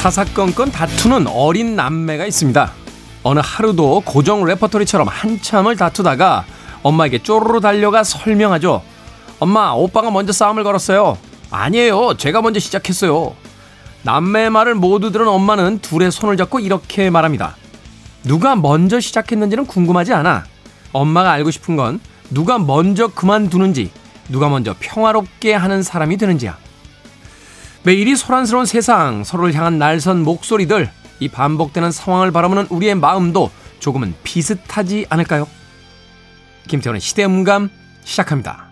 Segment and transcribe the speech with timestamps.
[0.00, 2.72] 사사건건 다투는 어린 남매가 있습니다.
[3.22, 6.46] 어느 하루도 고정 레퍼토리처럼 한참을 다투다가
[6.82, 8.82] 엄마에게 쪼르르 달려가 설명하죠.
[9.40, 11.18] 엄마, 오빠가 먼저 싸움을 걸었어요.
[11.50, 12.14] 아니에요.
[12.16, 13.34] 제가 먼저 시작했어요.
[14.02, 17.56] 남매의 말을 모두 들은 엄마는 둘의 손을 잡고 이렇게 말합니다.
[18.24, 20.44] 누가 먼저 시작했는지는 궁금하지 않아.
[20.92, 23.90] 엄마가 알고 싶은 건 누가 먼저 그만두는지,
[24.30, 26.56] 누가 먼저 평화롭게 하는 사람이 되는지야.
[27.82, 35.06] 매일이 소란스러운 세상, 서로를 향한 날선 목소리들, 이 반복되는 상황을 바라보는 우리의 마음도 조금은 비슷하지
[35.08, 35.48] 않을까요?
[36.68, 37.70] 김태훈의 시대음감
[38.04, 38.66] 시작합니다.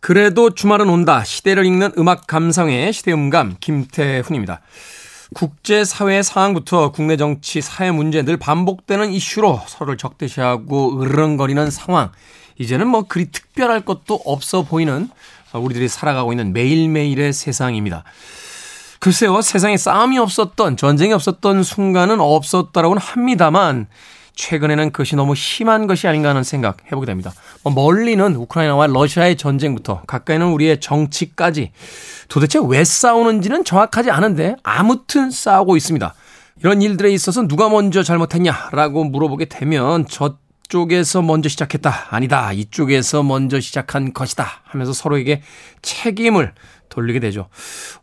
[0.00, 1.24] 그래도 주말은 온다.
[1.24, 4.60] 시대를 읽는 음악 감상의 시대음감 김태훈입니다.
[5.32, 12.10] 국제사회 상황부터 국내 정치, 사회 문제 늘 반복되는 이슈로 서로를 적대시하고 으르렁거리는 상황.
[12.58, 15.08] 이제는 뭐 그리 특별할 것도 없어 보이는
[15.52, 18.04] 우리들이 살아가고 있는 매일매일의 세상입니다.
[19.00, 23.86] 글쎄요, 세상에 싸움이 없었던, 전쟁이 없었던 순간은 없었다라고는 합니다만,
[24.34, 27.32] 최근에는 그것이 너무 심한 것이 아닌가 하는 생각 해보게 됩니다.
[27.62, 31.72] 뭐 멀리는 우크라이나와 러시아의 전쟁부터 가까이는 우리의 정치까지
[32.28, 36.14] 도대체 왜 싸우는지는 정확하지 않은데 아무튼 싸우고 있습니다.
[36.60, 42.08] 이런 일들에 있어서 누가 먼저 잘못했냐라고 물어보게 되면 저쪽에서 먼저 시작했다.
[42.10, 42.52] 아니다.
[42.52, 44.46] 이쪽에서 먼저 시작한 것이다.
[44.64, 45.42] 하면서 서로에게
[45.82, 46.52] 책임을
[46.88, 47.48] 돌리게 되죠.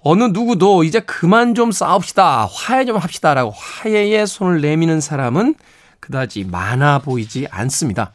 [0.02, 2.48] 어느 누구도 이제 그만 좀 싸웁시다.
[2.52, 5.56] 화해 좀 합시다라고 화해에 손을 내미는 사람은
[6.02, 8.12] 그다지 많아 보이지 않습니다.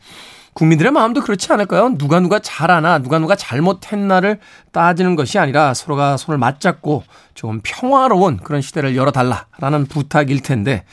[0.53, 1.97] 국민들의 마음도 그렇지 않을까요?
[1.99, 4.41] 누가 누가 잘하나, 누가 누가 잘못했나를
[4.73, 7.05] 따지는 것이 아니라 서로가 손을 맞잡고
[7.35, 10.85] 좀 평화로운 그런 시대를 열어달라라는 부탁일 텐데,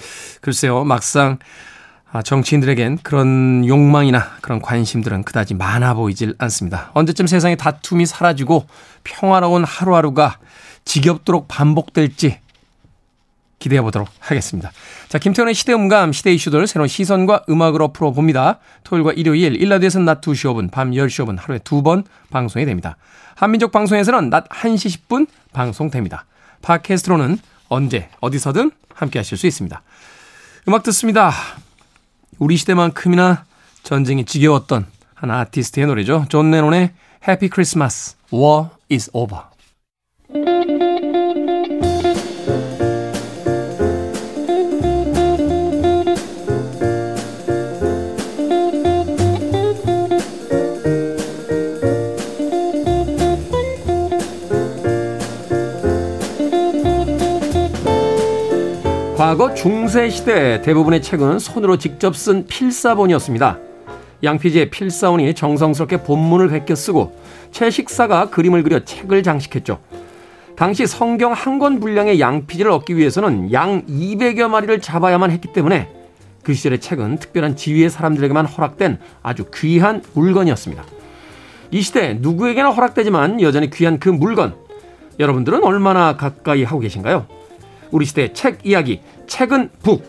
[0.42, 1.40] 글쎄요, 막상
[2.12, 6.92] 아, 정치인들에겐 그런 욕망이나 그런 관심들은 그다지 많아 보이질 않습니다.
[6.94, 8.68] 언제쯤 세상의 다툼이 사라지고
[9.04, 10.38] 평화로운 하루하루가
[10.86, 12.43] 지겹도록 반복될지
[13.64, 14.72] 기대해 보도록 하겠습니다.
[15.08, 18.60] 자, 김태훈의 시대음감, 시대 이슈들 새로운 시선과 음악으로 풀어봅니다.
[18.84, 22.98] 토요일과 일요일, 일라드에서는 낮 2시 5분, 밤 10시 5분 하루에 두 번 방송이 됩니다.
[23.36, 26.26] 한민족 방송에서는 낮 1시 10분 방송됩니다.
[26.62, 29.82] 팟캐스트로는 언제, 어디서든 함께 하실 수 있습니다.
[30.68, 31.32] 음악 듣습니다.
[32.40, 33.46] 우리 시대만큼이나
[33.84, 36.26] 전쟁이 지겨웠던 한 아티스트의 노래죠.
[36.28, 36.92] 존 레논의
[37.26, 39.44] Happy Christmas, War is Over.
[59.24, 63.58] 과거 중세 시대 대부분의 책은 손으로 직접 쓴 필사본이었습니다.
[64.22, 67.18] 양피지의 필사원이 정성스럽게 본문을 베껴 쓰고
[67.52, 69.80] 채식사가 그림을 그려 책을 장식했죠.
[70.58, 75.88] 당시 성경 한 권 분량의 양피지를 얻기 위해서는 양 200여 마리를 잡아야만 했기 때문에
[76.44, 80.84] 그 시절의 책은 특별한 지위의 사람들에게만 허락된 아주 귀한 물건이었습니다.
[81.72, 84.54] 이 시대 누구에게나 허락되지만 여전히 귀한 그 물건
[85.18, 87.26] 여러분들은 얼마나 가까이 하고 계신가요?
[87.94, 90.04] 우리 시대 책 이야기 책은 북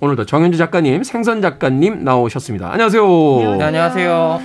[0.00, 2.72] 오늘도 정현주 작가님, 생선 작가님 나오셨습니다.
[2.72, 3.06] 안녕하세요.
[3.58, 4.40] 네, 안녕하세요.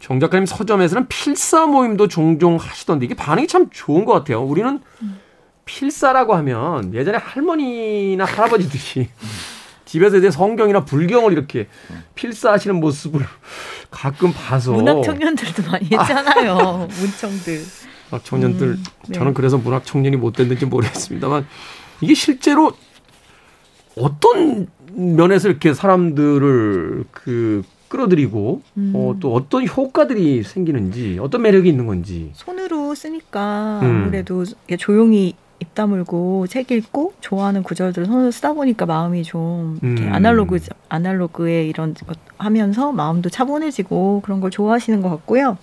[0.00, 4.42] 정 작가님 서점에서는 필사 모임도 종종 하시던데 이게 반응이 참 좋은 것 같아요.
[4.42, 4.80] 우리는
[5.66, 9.08] 필사라고 하면 예전에 할머니나 할아버지들이
[9.84, 11.68] 집에서 이제 성경이나 불경을 이렇게
[12.14, 13.24] 필사하시는 모습을
[13.90, 16.52] 가끔 봐서 문학 청년들도 많이 했잖아요.
[16.58, 16.88] 아.
[16.98, 17.62] 문청들.
[18.10, 19.18] 문학 청년들 음, 네.
[19.18, 21.46] 저는 그래서 문학 청년이 못 됐는지 모르겠습니다만
[22.00, 22.72] 이게 실제로
[23.96, 28.92] 어떤 면에서 이렇게 사람들을 그 끌어들이고 음.
[28.94, 34.02] 어, 또 어떤 효과들이 생기는지 어떤 매력이 있는 건지 손으로 쓰니까 음.
[34.04, 34.44] 아무래도
[34.78, 40.12] 조용히 입 다물고 책 읽고 좋아하는 구절들을 손으로 쓰다 보니까 마음이 좀 이렇게 음.
[40.12, 40.58] 아날로그
[40.88, 45.56] 아날로그에 이런 것 하면서 마음도 차분해지고 그런 걸 좋아하시는 것 같고요.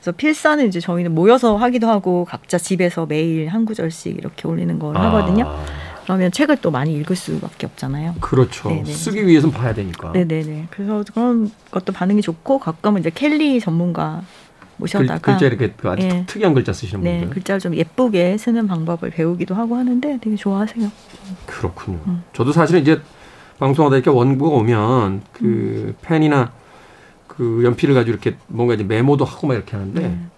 [0.00, 4.96] 그래서 필사는 이제 저희는 모여서 하기도 하고 각자 집에서 매일 한 구절씩 이렇게 올리는 걸
[4.96, 5.08] 아.
[5.08, 5.54] 하거든요.
[6.04, 8.14] 그러면 책을 또 많이 읽을 수밖에 없잖아요.
[8.20, 8.68] 그렇죠.
[8.68, 8.92] 네네.
[8.92, 10.12] 쓰기 위해서는 봐야 되니까.
[10.12, 10.68] 네네네.
[10.70, 14.22] 그래서 그런 것도 반응이 좋고 가끔은 이제 캘리 전문가
[14.76, 16.24] 모셔다가 글, 자 이렇게 그 아주 네.
[16.26, 17.34] 특이한 글자 쓰시는 네, 분들.
[17.34, 20.90] 글자를 좀 예쁘게 쓰는 방법을 배우기도 하고 하는데 되게 좋아하세요.
[21.46, 22.00] 그렇군요.
[22.06, 22.22] 음.
[22.32, 23.00] 저도 사실은 이제
[23.58, 25.94] 방송하다 이렇게 원고가 오면 그 음.
[26.02, 26.52] 펜이나
[27.28, 30.30] 그 연필을 가지고 이렇게 뭔가 이제 메모도 하고 막 이렇게 하는데 음.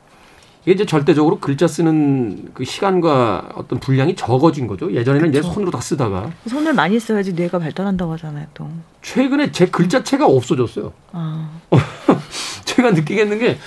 [0.67, 4.93] 이게 이제 절대적으로 글자 쓰는 그 시간과 어떤 분량이 적어진 거죠.
[4.93, 5.39] 예전에는 그쵸.
[5.39, 8.47] 이제 손으로 다 쓰다가 손을 많이 써야지 뇌가 발달한다고 하잖아요.
[8.53, 8.69] 또
[9.01, 10.93] 최근에 제 글자체가 없어졌어요.
[11.13, 11.49] 아.
[12.65, 13.59] 제가 느끼겠는 게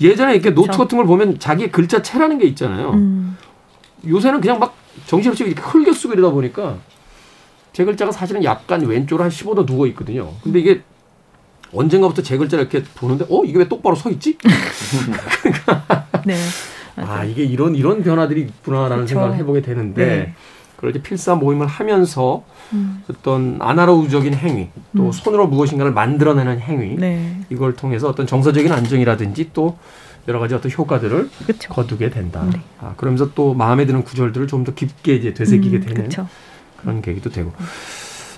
[0.00, 2.92] 예전에 이렇게 노트 같은 걸 보면 자기 글자체라는 게 있잖아요.
[2.92, 3.36] 음.
[4.06, 4.76] 요새는 그냥 막
[5.06, 6.76] 정신없이 이렇게 흘겨 쓰고 이러다 보니까
[7.72, 10.32] 제 글자가 사실은 약간 왼쪽으로 한 15도 누워 있거든요.
[10.44, 10.82] 근데 이게
[11.74, 14.36] 언젠가부터 제 글자를 이렇게 보는데 어 이게 왜 똑바로 서 있지?
[14.38, 16.36] 그러니까 네.
[16.96, 19.08] 아 이게 이런 이런 변화들이 있구나라는 그렇죠.
[19.08, 20.34] 생각을 해보게 되는데 네.
[20.76, 23.02] 그걸 이제 필사 모임을 하면서 음.
[23.10, 25.12] 어떤 아나로우적인 행위 또 음.
[25.12, 27.40] 손으로 무엇인가를 만들어내는 행위 네.
[27.50, 29.76] 이걸 통해서 어떤 정서적인 안정이라든지 또
[30.28, 31.72] 여러 가지 어떤 효과들을 그쵸.
[31.74, 32.46] 거두게 된다.
[32.50, 32.60] 네.
[32.80, 36.26] 아, 그러면서 또 마음에 드는 구절들을 좀 더 깊게 이제 되새기게 음, 되는 그쵸.
[36.80, 37.52] 그런 계기도 되고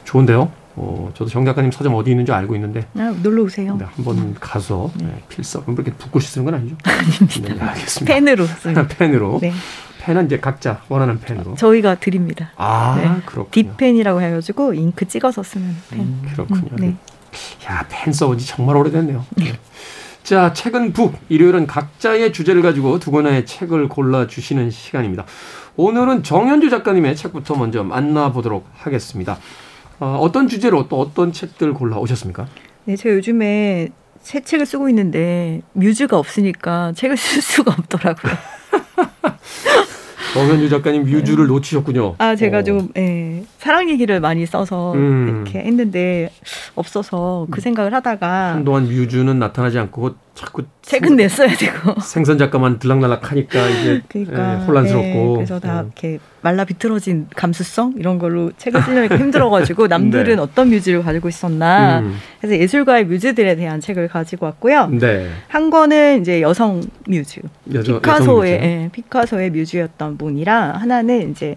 [0.04, 0.50] 좋은데요.
[0.76, 2.86] 어, 저도 정 작가님 서점 어디 있는지 알고 있는데.
[2.96, 3.76] 아, 놀러 오세요.
[3.76, 4.34] 네, 한번 음.
[4.38, 5.06] 가서 네.
[5.06, 5.60] 네, 필사.
[5.64, 6.76] 그렇게 붓글씨 쓰는 건 아니죠?
[6.84, 7.54] 아닙니다.
[7.54, 8.14] 네, 알겠습니다.
[8.14, 8.46] 펜으로.
[8.88, 9.38] 펜으로.
[9.40, 9.52] 네.
[10.00, 11.54] 펜은 이제 각자 원하는 펜으로.
[11.56, 12.52] 저희가 드립니다.
[12.56, 13.22] 아, 네.
[13.26, 13.50] 그렇군요.
[13.50, 16.00] 딥펜이라고 해가지고 잉크 찍어서 쓰는 펜.
[16.00, 16.68] 음, 그렇군요.
[16.72, 16.96] 음, 네.
[17.68, 19.24] 야, 펜 써본 지 정말 오래됐네요.
[19.36, 19.58] 네.
[20.22, 21.16] 자, 책은 북.
[21.28, 25.24] 일요일은 각자의 주제를 가지고 두 권의 책을 골라주시는 시간입니다.
[25.76, 29.38] 오늘은 정현주 작가님의 책부터 먼저 만나보도록 하겠습니다.
[29.98, 32.46] 어, 어떤 주제로 또 어떤 책들 골라 오셨습니까?
[32.84, 33.88] 네, 제가 요즘에
[34.20, 38.32] 새 책을 쓰고 있는데 뮤즈가 없으니까 책을 쓸 수가 없더라고요.
[40.34, 41.52] 정현주 작가님 뮤즈를 네.
[41.52, 42.16] 놓치셨군요.
[42.18, 42.62] 아 제가 어.
[42.62, 45.44] 좀 예, 사랑 얘기를 많이 써서 음.
[45.44, 46.30] 이렇게 했는데
[46.74, 53.32] 없어서 그 생각을 하다가 한동안 뮤즈는 나타나지 않고 자꾸 책은 냈어야 되고 생선 작가만 들락날락
[53.32, 55.82] 하니까 이제 그러니까, 예, 혼란스럽고 네, 그래서 다 어.
[55.82, 60.40] 이렇게 말라 비틀어진 감수성 이런 걸로 책을 쓰려니까 힘들어가지고 남들은 네.
[60.40, 62.16] 어떤 뮤즈를 가지고 있었나 음.
[62.38, 64.88] 그래서 예술가의 뮤즈들에 대한 책을 가지고 왔고요.
[64.88, 65.30] 네.
[65.48, 67.40] 한 권은 이제 여성 뮤즈
[67.72, 68.64] 여저, 피카소의 여성 뮤즈.
[68.66, 71.56] 예, 피카소의 뮤즈였던 분이랑 하나는 이제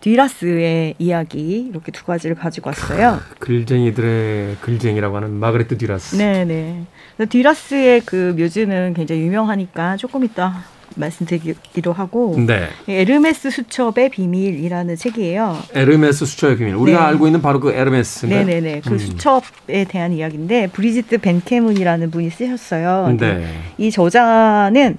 [0.00, 3.20] 뒤라스의 이야기 이렇게 두 가지를 가지고 왔어요.
[3.38, 6.16] 글쟁이들의 글쟁이라고 하는 마르그리트 뒤라스.
[6.16, 6.84] 네네.
[7.26, 12.68] 뒤라스의 그 뮤즈는 굉장히 유명하니까 조금 이따 말씀드리기로 하고 네.
[12.88, 15.58] 에르메스 수첩의 비밀이라는 책이에요.
[15.74, 16.74] 에르메스 수첩의 비밀.
[16.74, 17.04] 우리가 네.
[17.06, 18.44] 알고 있는 바로 그 에르메스인가요?
[18.44, 18.80] 네네네.
[18.80, 18.98] 그 음.
[18.98, 23.16] 수첩에 대한 이야기인데 브리지트 벤케문이라는 분이 쓰셨어요.
[23.18, 23.46] 네.
[23.78, 24.98] 이 저자는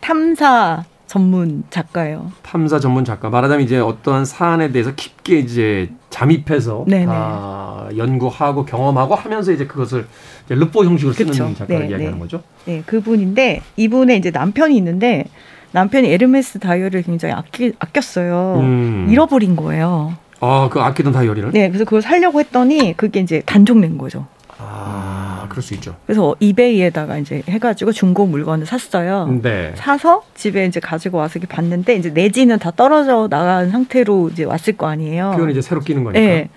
[0.00, 2.32] 탐사 전문 작가예요.
[2.40, 3.28] 탐사 전문 작가.
[3.28, 10.06] 말하자면 이제 어떠한 사안에 대해서 깊게 이제 잠입해서 아, 연구하고 경험하고 하면서 이제 그것을
[10.46, 11.52] 이제 르포 형식으로 쓰는 그쵸.
[11.54, 12.18] 작가를 네, 이야기하는 네.
[12.18, 12.42] 거죠.
[12.64, 15.26] 네, 그분인데 이분의 이제 남편이 있는데
[15.72, 18.60] 남편이 에르메스 다이어리를 굉장히 아끼, 아꼈어요.
[18.60, 19.06] 음.
[19.10, 20.14] 잃어버린 거예요.
[20.40, 21.50] 아, 그 아끼던 다이어리를?
[21.52, 24.24] 네, 그래서 그걸 살려고 했더니 그게 이제 단종된 거죠.
[24.56, 25.94] 아, 그럴 수 있죠.
[26.06, 29.26] 그래서 이베이에다가 이제 해가지고 중고 물건을 샀어요.
[29.42, 29.72] 네.
[29.76, 34.78] 사서 집에 이제 가지고 와서 이렇게 봤는데 이제 내지는 다 떨어져 나간 상태로 이제 왔을
[34.78, 35.32] 거 아니에요.
[35.36, 36.20] 그건 이제 새로 끼는 거니까.
[36.20, 36.48] 네.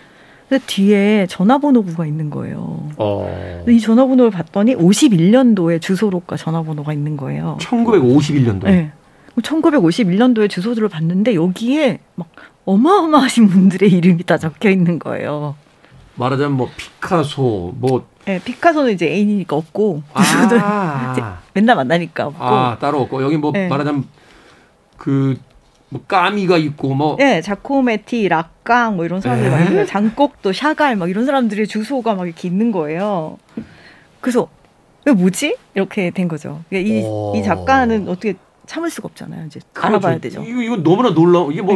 [0.48, 2.88] 근데 뒤에 전화번호부가 있는 거예요.
[2.96, 3.64] 어.
[3.68, 7.58] 이 전화번호를 봤더니 51년도에 주소로가 전화번호가 있는 거예요.
[7.60, 8.64] 1951년도.
[8.64, 8.94] 네.
[9.42, 12.30] 1951년도에 주소들을 봤는데 여기에 막
[12.64, 15.56] 어마어마하신 분들의 이름이 다 적혀 있는 거예요.
[16.16, 23.02] 말하자면 뭐 피카소 뭐 네, 피카소는 이제 애인이니까 없고 아~ 맨날 만나니까 없고 아 따로
[23.02, 23.68] 없고 여기 뭐 네.
[23.68, 24.06] 말하자면
[24.98, 25.36] 그
[25.90, 31.26] 뭐 까미가 있고 뭐 네, 자코메티, 락강 뭐 이런 사람들 많이 장곡도 샤갈 막 이런
[31.26, 33.38] 사람들의 주소가 막 이렇게 있는 거예요.
[34.20, 34.50] 그래서
[35.06, 35.56] 왜 뭐지?
[35.76, 36.64] 이렇게 된 거죠.
[36.70, 38.34] 그러니까 이, 이 작가는 어떻게
[38.66, 39.46] 참을 수가 없잖아요.
[39.46, 39.88] 이제 그렇죠.
[39.88, 40.44] 알아봐야 되죠.
[40.44, 41.52] 이거, 이거 너무나 놀라워.
[41.52, 41.76] 이게 뭐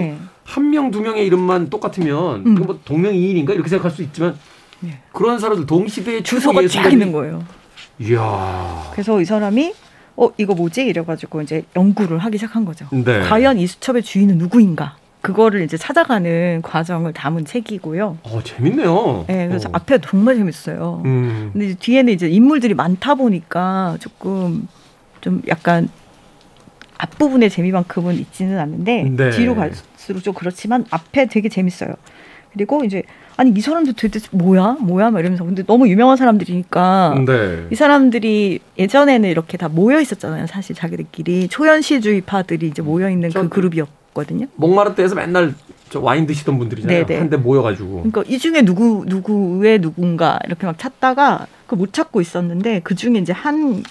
[0.49, 2.55] 한 명, 두 명의 이름만 똑같으면 음.
[2.55, 4.35] 뭐 동명이인인가 이렇게 생각할 수 있지만
[4.81, 4.99] 네.
[5.11, 7.43] 그런 사람들 동시대에 주소가 쫙 있는 거예요.
[7.99, 8.89] 이야.
[8.91, 9.73] 그래서 이 사람이
[10.15, 12.85] 어 이거 뭐지 이래가지고 이제 연구를 하기 시작한 거죠.
[12.91, 13.21] 네.
[13.21, 14.97] 과연 이 수첩의 주인은 누구인가?
[15.21, 18.17] 그거를 이제 찾아가는 과정을 담은 책이고요.
[18.23, 19.25] 어 재밌네요.
[19.27, 19.71] 네, 그래서 어.
[19.75, 21.01] 앞에 정말 재밌어요.
[21.05, 21.49] 음.
[21.51, 24.67] 근데 이제 뒤에는 이제 인물들이 많다 보니까 조금
[25.19, 25.89] 좀 약간
[26.97, 29.29] 앞부분의 재미만큼은 있지는 않는데 네.
[29.31, 31.95] 뒤로 갈수록 좀 그렇지만 앞에 되게 재밌어요.
[32.53, 33.03] 그리고 이제
[33.37, 37.67] 아니 이 사람들 도대체 뭐야 뭐야 막 이러면서 근데 너무 유명한 사람들이니까 네.
[37.71, 44.47] 이 사람들이 예전에는 이렇게 다 모여 있었잖아요 사실 자기들끼리 초현실주의파들이 이제 모여 있는 그 그룹이었거든요.
[44.55, 45.53] 목마르트에서 맨날
[45.89, 47.05] 저 와인 드시던 분들이잖아요.
[47.19, 48.03] 한데 모여가지고.
[48.03, 53.19] 그러니까 이 중에 누구 누구의 누군가 이렇게 막 찾다가 그 못 찾고 있었는데 그 중에
[53.19, 53.83] 이제 한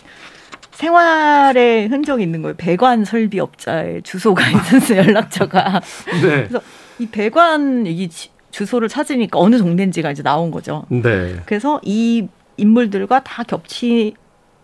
[0.72, 2.54] 생활의 흔적이 있는 거예요.
[2.56, 4.98] 배관 설비업자의 주소가 있었어요.
[4.98, 5.80] 연락처가.
[6.22, 6.46] 네.
[6.48, 6.60] 그래서
[6.98, 8.08] 이 배관 이
[8.50, 10.84] 주소를 찾으니까 어느 동네인지가 이제 나온 거죠.
[10.88, 11.36] 네.
[11.46, 14.12] 그래서 이 인물들과 다 겹치는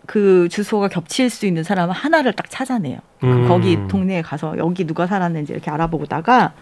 [0.05, 2.99] 그 주소가 겹칠 수 있는 사람 하나를 딱 찾아내요.
[3.23, 3.47] 음.
[3.47, 6.53] 거기 동네에 가서 여기 누가 살았는지 이렇게 알아보다가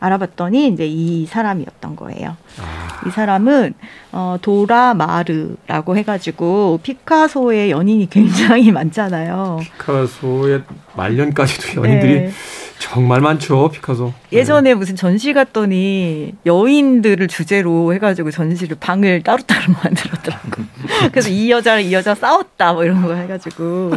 [0.00, 2.36] 알아봤더니 이제 이 사람이었던 거예요.
[2.58, 3.00] 아.
[3.06, 3.74] 이 사람은
[4.12, 9.60] 어 도라 마르라고 해가지고 피카소의 연인이 굉장히 많잖아요.
[9.62, 10.62] 피카소의
[10.96, 12.30] 말년까지도 연인들이 네.
[12.78, 14.14] 정말 많죠, 피카소.
[14.32, 14.74] 예전에 네.
[14.74, 20.62] 무슨 전시 갔더니 여인들을 주제로 해가지고 전시를 방을 따로따로 만들었더라고.
[21.12, 23.92] 그래서 이 여자랑 이 여자 싸웠다 뭐 이런 거 해가지고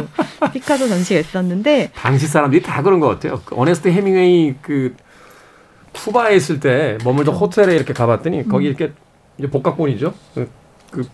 [0.52, 3.40] 피카소 전시가 있었는데 당시 사람들이 다 그런 것 같아요.
[3.46, 4.94] 그 어네스트 해밍웨이 그
[5.94, 8.48] 쿠바에 있을 때 머물던 호텔에 이렇게 가봤더니 음.
[8.48, 8.92] 거기 이렇게
[9.38, 10.12] 이제 복각본이죠.
[10.34, 10.50] 그,
[10.90, 11.08] 그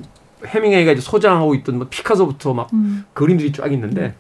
[0.47, 3.05] 해밍웨이가 이제 소장하고 있던 뭐 피카소부터 막 음.
[3.13, 4.15] 그림들이 쫙 있는데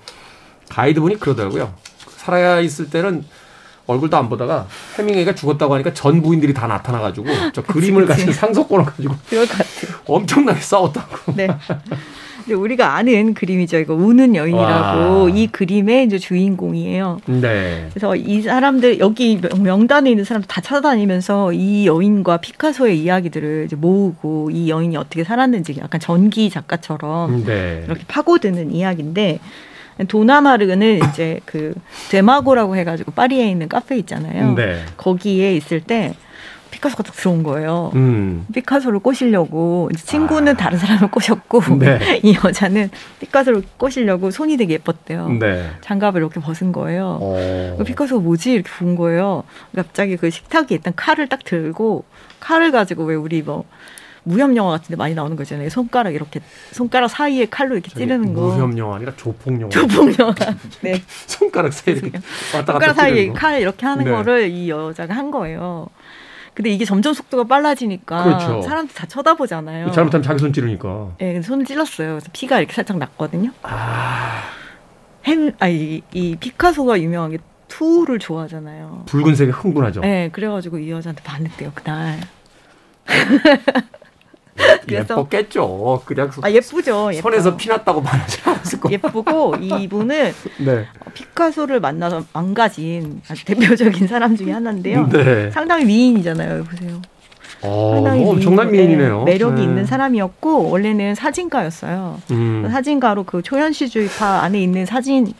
[0.68, 1.74] 가이드분이 그러더라고요.
[2.16, 3.24] 살아 있을 때는
[3.86, 8.20] 얼굴도 안 보다가 해밍웨이가 죽었다고 하니까 전 부인들이 다 나타나가지고 저 그치, 그림을 그치.
[8.20, 9.14] 가진 상속권을 가지고
[10.06, 11.32] 엄청나게 싸웠다고.
[11.34, 11.48] 네.
[12.54, 13.78] 우리가 아는 그림이죠.
[13.78, 15.30] 이거 우는 여인이라고 와.
[15.30, 17.20] 이 그림의 이제 주인공이에요.
[17.26, 17.86] 네.
[17.90, 24.50] 그래서 이 사람들 여기 명단에 있는 사람들 다 찾아다니면서 이 여인과 피카소의 이야기들을 이제 모으고
[24.50, 27.82] 이 여인이 어떻게 살았는지 약간 전기 작가처럼 네.
[27.86, 29.38] 이렇게 파고드는 이야기인데
[30.08, 31.74] 도나마르는 이제 그
[32.10, 34.54] 데마고라고 해가지고 파리에 있는 카페 있잖아요.
[34.54, 34.82] 네.
[34.96, 36.14] 거기에 있을 때
[36.70, 37.90] 피카소가 딱 들어온 거예요.
[37.94, 38.46] 음.
[38.52, 40.56] 피카소를 꼬시려고 친구는 아.
[40.56, 42.20] 다른 사람을 꼬셨고 네.
[42.22, 45.28] 이 여자는 피카소를 꼬시려고 손이 되게 예뻤대요.
[45.40, 45.70] 네.
[45.80, 47.18] 장갑을 이렇게 벗은 거예요.
[47.20, 47.74] 어.
[47.78, 49.44] 그 피카소가 뭐지 이렇게 본 거예요.
[49.74, 52.04] 갑자기 그 식탁에 있던 칼을 딱 들고
[52.40, 53.64] 칼을 가지고 왜 우리 뭐
[54.22, 55.68] 무협 영화 같은데 많이 나오는 거잖아요.
[55.70, 56.40] 손가락 이렇게
[56.72, 58.54] 손가락 사이에 칼로 이렇게 찌르는 거.
[58.54, 59.68] 무협 영화 아니라 조폭 영화.
[59.70, 60.34] 조폭 영화.
[60.82, 61.02] 네.
[61.26, 61.96] 손가락 사이에
[62.54, 64.10] 왔다 갔다 손가락 사이에 칼 이렇게 하는 네.
[64.10, 65.88] 거를 이 여자가 한 거예요.
[66.54, 68.62] 근데 이게 점점 속도가 빨라지니까 그렇죠.
[68.62, 69.90] 사람들 다 쳐다보잖아요.
[69.92, 71.12] 잘못하면 자기 손 찌르니까.
[71.18, 72.08] 네, 근데 손을 찔렀어요.
[72.10, 73.50] 그래서 피가 이렇게 살짝 났거든요.
[73.62, 74.42] 아,
[75.26, 77.38] 햄, 아 이 이 피카소가 유명한 게
[77.68, 79.04] 투를 좋아하잖아요.
[79.06, 80.00] 붉은색이 흥분하죠.
[80.00, 82.18] 네, 그래가지고 이 여자한테 반했대요 그날.
[84.90, 86.02] 예뻤겠죠.
[86.04, 87.10] 그냥 아 예쁘죠.
[87.12, 87.22] 예뻐.
[87.30, 88.90] 손에서 피났다고 말하지 않았을 거.
[88.90, 90.86] 예쁘고 이분은 네.
[91.14, 95.08] 피카소를 만나서 망가진 아주 대표적인 사람 중에 하나인데요.
[95.08, 95.50] 네.
[95.50, 96.64] 상당히 미인이잖아요.
[96.64, 97.00] 보세요.
[97.62, 99.24] 어, 상당히 뭐 엄청난 미인이네요.
[99.24, 99.62] 매력이 네.
[99.64, 102.20] 있는 사람이었고 원래는 사진가였어요.
[102.30, 102.68] 음.
[102.70, 105.32] 사진가로 그 초현실주의파 안에 있는 사진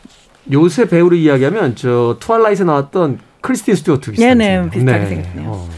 [0.51, 5.05] 요새 배우를 이야기하면 저 Twilight에 나왔던 크리스틴 스튜어트 비슷한 네네 비슷하게 네.
[5.07, 5.49] 생겼네요.
[5.49, 5.69] 어.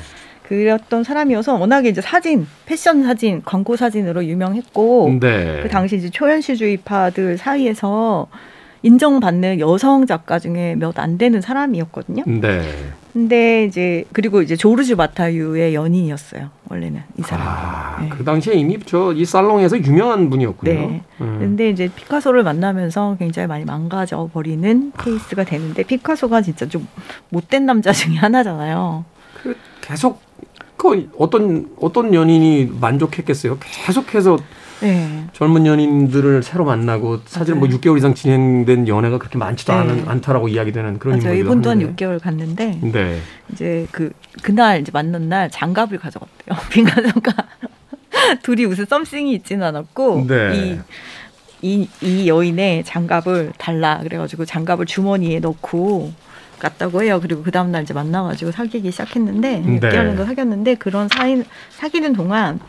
[0.57, 5.61] 그랬던 사람이어서 워낙에 이제 사진, 패션 사진, 광고 사진으로 유명했고 네.
[5.63, 8.27] 그 당시 이제 초현실주의파들 사이에서
[8.85, 12.23] 인정받는 여성 작가 중에 몇 안 되는 사람이었거든요.
[12.27, 12.61] 네.
[13.13, 16.49] 근데 이제 그리고 이제 조르주 마타유의 연인이었어요.
[16.69, 17.47] 원래는 이 사람.
[17.47, 18.09] 아, 네.
[18.09, 20.73] 그 당시에 이미 저 이 살롱에서 유명한 분이었군요.
[20.73, 21.01] 네.
[21.21, 21.37] 음.
[21.39, 26.87] 근데 이제 피카소를 만나면서 굉장히 많이 망가져 버리는 케이스가 되는데 피카소가 진짜 좀
[27.29, 29.05] 못된 남자 중에 하나잖아요.
[29.41, 30.19] 그 계속
[30.83, 33.57] 그 어떤 어떤 연인이 만족했겠어요.
[33.61, 34.37] 계속해서
[34.81, 35.23] 네.
[35.31, 39.79] 젊은 연인들을 새로 만나고 사실 뭐 6개월 이상 진행된 연애가 그렇게 많지도 네.
[39.79, 41.35] 않은, 않다라고 이야기되는 그런 맞아요.
[41.35, 43.19] 이분도 한 6개월 갔는데 네.
[43.53, 44.11] 이제 그
[44.41, 46.57] 그날 이제 만난 날 장갑을 가져갔대요.
[46.69, 47.31] 빈가정가
[48.43, 50.79] 둘이 무슨 썸씽이 있지는 않았고 네.
[51.61, 56.11] 이, 이, 이 여인의 장갑을 달라 그래가지고 장갑을 주머니에 넣고
[56.63, 57.19] 갔다고 해요.
[57.21, 59.79] 그리고 그 다음 날 이제 만나가지고 사귀기 시작했는데 네.
[59.79, 62.59] 6개월 정도 사귀었는데 그런 사이, 사귀는 동안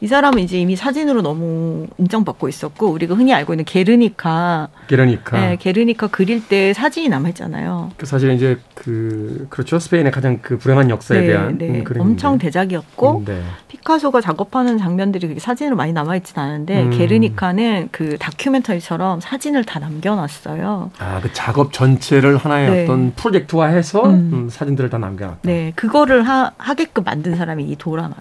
[0.00, 5.56] 이 사람은 이제 이미 사진으로 너무 인정받고 있었고 우리가 흔히 알고 있는 게르니카 게르니카 네,
[5.56, 7.90] 게르니카 그릴 때 사진이 남아 있잖아요.
[7.96, 11.68] 그 사실 이제 그 그렇죠 스페인의 가장 그 불행한 역사에 네, 대한 네.
[11.68, 13.42] 음, 엄청 대작이었고 음, 네.
[13.66, 16.90] 피카소가 작업하는 장면들이 그렇게 사진으로 많이 남아 있지는 않은데 음.
[16.90, 20.92] 게르니카는 그 다큐멘터리처럼 사진을 다 남겨놨어요.
[20.98, 22.84] 아그 작업 전체를 하나의 네.
[22.84, 24.30] 어떤 프로젝트화해서 음.
[24.32, 24.48] 음.
[24.48, 25.40] 사진들을 다 남겨놨다.
[25.42, 28.14] 네 그거를 하, 하게끔 만든 사람이 이 도라마르.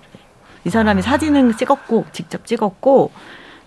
[0.68, 1.02] 이 사람이 아.
[1.02, 3.12] 사진을 찍었고 직접 찍었고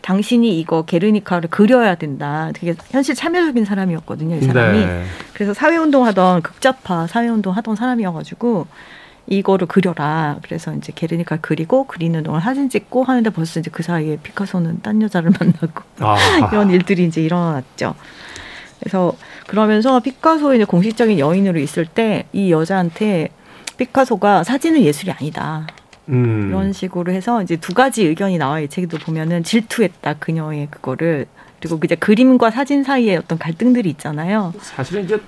[0.02, 2.50] 당신이 이거 게르니카를 그려야 된다.
[2.54, 4.78] 되게 현실 참여적인 사람이었거든요, 이 사람이.
[4.85, 5.04] 네.
[5.35, 8.66] 그래서 사회운동 하던 극자파 사회운동 하던 사람이어가지고
[9.26, 10.38] 이거를 그려라.
[10.42, 15.00] 그래서 이제 게르니카 그리고 그리는 동안 사진 찍고 하는데 벌써 이제 그 사이에 피카소는 딴
[15.02, 16.16] 여자를 만나고 아.
[16.50, 17.95] 이런 일들이 이제 일어났죠.
[18.78, 19.14] 그래서
[19.47, 23.28] 그러면서 피카소 이제 공식적인 여인으로 있을 때 이 여자한테
[23.76, 25.66] 피카소가 사진은 예술이 아니다.
[26.11, 26.49] 음.
[26.49, 31.26] 이런 식으로 해서 이제 두 가지 의견이 나와 이 책도 보면은 질투했다 그녀의 그거를
[31.61, 34.52] 그리고 이제 그림과 사진 사이에 어떤 갈등들이 있잖아요.
[34.61, 35.21] 사실은 이제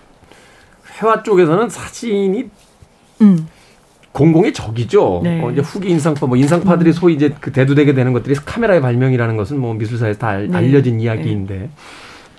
[1.01, 2.51] 회화 쪽에서는 사진이
[3.21, 3.49] 음.
[4.12, 5.21] 공공의 적이죠.
[5.25, 5.43] 네.
[5.43, 6.93] 어, 이제 후기 인상파, 뭐 인상파들이 음.
[6.93, 10.57] 소위 이제 그 대두되게 되는 것들이 카메라의 발명이라는 것은 뭐 미술사에서 다 알, 네.
[10.57, 11.59] 알려진 이야기인데.
[11.59, 11.71] 네.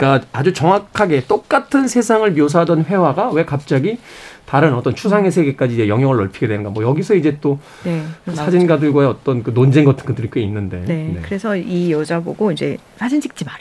[0.03, 3.97] 그러니까 아주 정확하게 똑같은 세상을 묘사하던 회화가 왜 갑자기
[4.45, 6.71] 다른 어떤 추상의 세계까지 이제 영역을 넓히게 되는가.
[6.71, 10.83] 뭐 여기서 이제 또 네, 사진가들과의 어떤 그 논쟁 같은 것들이 꽤 있는데.
[10.85, 11.21] 네, 네.
[11.23, 13.59] 그래서 이 여자 보고 이제 사진 찍지 마라.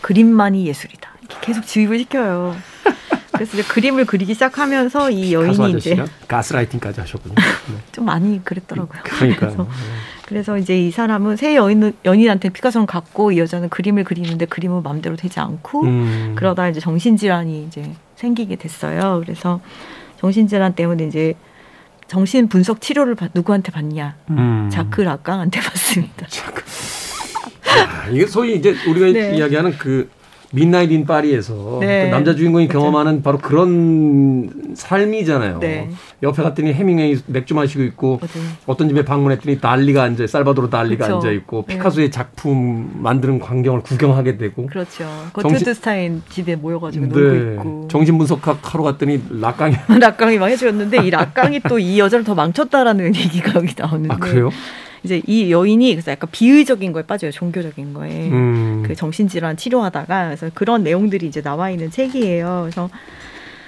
[0.00, 1.08] 그림만이 예술이다.
[1.20, 2.56] 이렇게 계속 주입을 시켜요.
[3.32, 7.34] 그래서 이제 그림을 그리기 시작하면서 이 여인이 이제 가스라이팅까지 하셨군요.
[7.36, 7.74] 네.
[7.92, 9.00] 좀 많이 그랬더라고요.
[9.04, 9.66] 그러니까
[10.26, 15.16] 그래서, 이제 이 사람은 새 여인 연인한테 피카소를 갖고 이 여자는 그림을 그리는데 그림은 마음대로
[15.16, 16.34] 되지 않고 음.
[16.36, 19.20] 그러다 이제 정신질환이 이제 생기게 됐어요.
[19.24, 19.60] 그래서
[20.18, 21.34] 정신질환 때문에 이제
[22.06, 24.16] 정신 분석 치료를 누구한테 받냐?
[24.30, 24.68] 음.
[24.72, 26.26] 자크 라깡한테 받습니다.
[27.66, 29.36] 아, 이게 소위 이제 우리가 네.
[29.36, 30.08] 이야기하는 그
[30.54, 32.04] Midnight in Paris에서 네.
[32.06, 32.86] 그 남자 주인공이 그렇죠.
[32.86, 35.58] 경험하는 바로 그런 삶이잖아요.
[35.60, 35.90] 네.
[36.22, 38.48] 옆에 갔더니 헤밍웨이 맥주 마시고 있고 맞아요.
[38.66, 41.16] 어떤 집에 방문했더니 달리가 앉아 살바도르 달리가 그렇죠.
[41.26, 41.74] 앉아 있고 네.
[41.74, 45.04] 피카소의 작품 만드는 광경을 구경하게 되고 그렇죠.
[45.32, 47.52] 거트드 스타인 집에 모여가지고 놀고 네.
[47.54, 53.14] 있고 정신 분석학 하러 갔더니 락강이 락강이 망해주었는데 이 락강이 또 이 여자를 더 망쳤다라는
[53.14, 54.50] 얘기가 여기 나오는데 아 그래요?
[55.04, 57.30] 이제 이 여인이 그래서 약간 비의적인 거에 빠져요.
[57.30, 58.30] 종교적인 거에.
[58.30, 58.82] 음.
[58.86, 62.60] 그 정신질환 치료하다가 그래서 그런 내용들이 이제 나와 있는 책이에요.
[62.62, 62.88] 그래서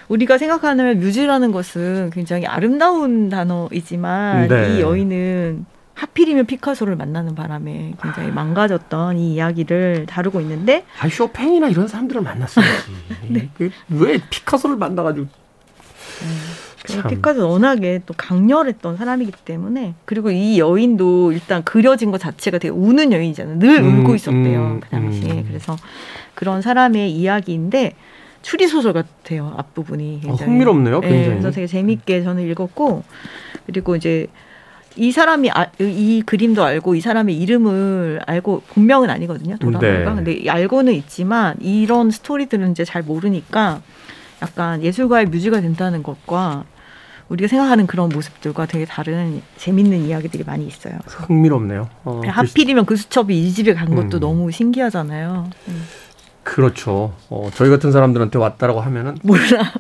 [0.09, 4.77] 우리가 생각하는 뮤즈라는 것은 굉장히 아름다운 단어이지만 네.
[4.77, 11.89] 이 여인은 하필이면 피카소를 만나는 바람에 굉장히 망가졌던 이 이야기를 다루고 있는데 아 쇼팽이나 이런
[11.89, 12.91] 사람들을 만났어야지.
[13.29, 13.51] 네.
[13.57, 16.66] 그왜 피카소를 만나가지고 음.
[17.09, 23.13] 피카소 워낙에 또 강렬했던 사람이기 때문에 그리고 이 여인도 일단 그려진 것 자체가 되게 우는
[23.13, 23.59] 여인이잖아요.
[23.59, 25.33] 늘 음, 울고 있었대요 음, 그 당시에.
[25.33, 25.45] 음.
[25.49, 25.77] 그래서
[26.35, 27.93] 그런 사람의 이야기인데
[28.43, 31.01] 추리 소설 같아요 앞 부분이 굉장히 어, 흥미롭네요.
[31.01, 31.23] 굉장히.
[31.23, 33.03] 네, 그래서 되게 재밌게 저는 읽었고
[33.67, 34.29] 그리고 이제
[34.97, 40.05] 이 사람이 아, 이 그림도 알고 이 사람의 이름을 알고 본명은 아니거든요 도라노가 네.
[40.05, 43.83] 근데 알고는 있지만 이런 스토리들은 이제 잘 모르니까
[44.43, 46.65] 약간 예술가의 뮤즈가 된다는 것과
[47.29, 50.99] 우리가 생각하는 그런 모습들과 되게 다른 재밌는 이야기들이 많이 있어요.
[51.07, 51.89] 흥미롭네요.
[52.05, 54.21] 어, 하필이면 그 수첩이 이 집에 간 것도 음.
[54.21, 55.51] 너무 신기하잖아요.
[55.69, 55.87] 음.
[56.45, 57.13] 그렇죠.
[57.29, 59.73] 어, 저희 같은 사람들한테 왔다라고 하면은 몰라.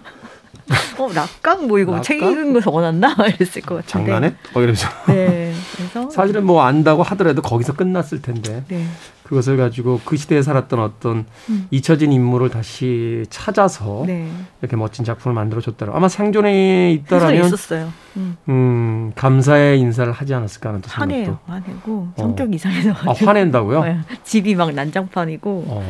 [0.98, 2.02] 어, 락강 뭐 이거 락강?
[2.02, 3.14] 책 읽은 거 적어놨나?
[3.38, 3.87] 이랬을 것 같은데.
[3.87, 4.35] 장난해?
[4.54, 4.88] 어, 이러면서.
[5.06, 5.54] 네.
[5.76, 8.64] 그래서 사실은 뭐 안다고 하더라도 거기서 끝났을 텐데.
[8.66, 8.85] 네.
[9.27, 11.67] 그것을 가지고 그 시대에 살았던 어떤 음.
[11.73, 14.31] 잊혀진 인물을 다시 찾아서 네.
[14.62, 15.93] 이렇게 멋진 작품을 만들어줬더라.
[15.97, 17.93] 아마 생존에 있더라면 있었어요.
[18.17, 18.37] 음.
[18.49, 19.12] 음.
[19.17, 22.55] 감사의 인사를 하지 않았을까 하는 또 화내요, 화내고 성격 어.
[22.55, 22.91] 이상해서.
[22.91, 23.83] 아, 화낸다고요?
[23.85, 23.99] 네.
[24.23, 25.65] 집이 막 난장판이고.
[25.67, 25.83] 어.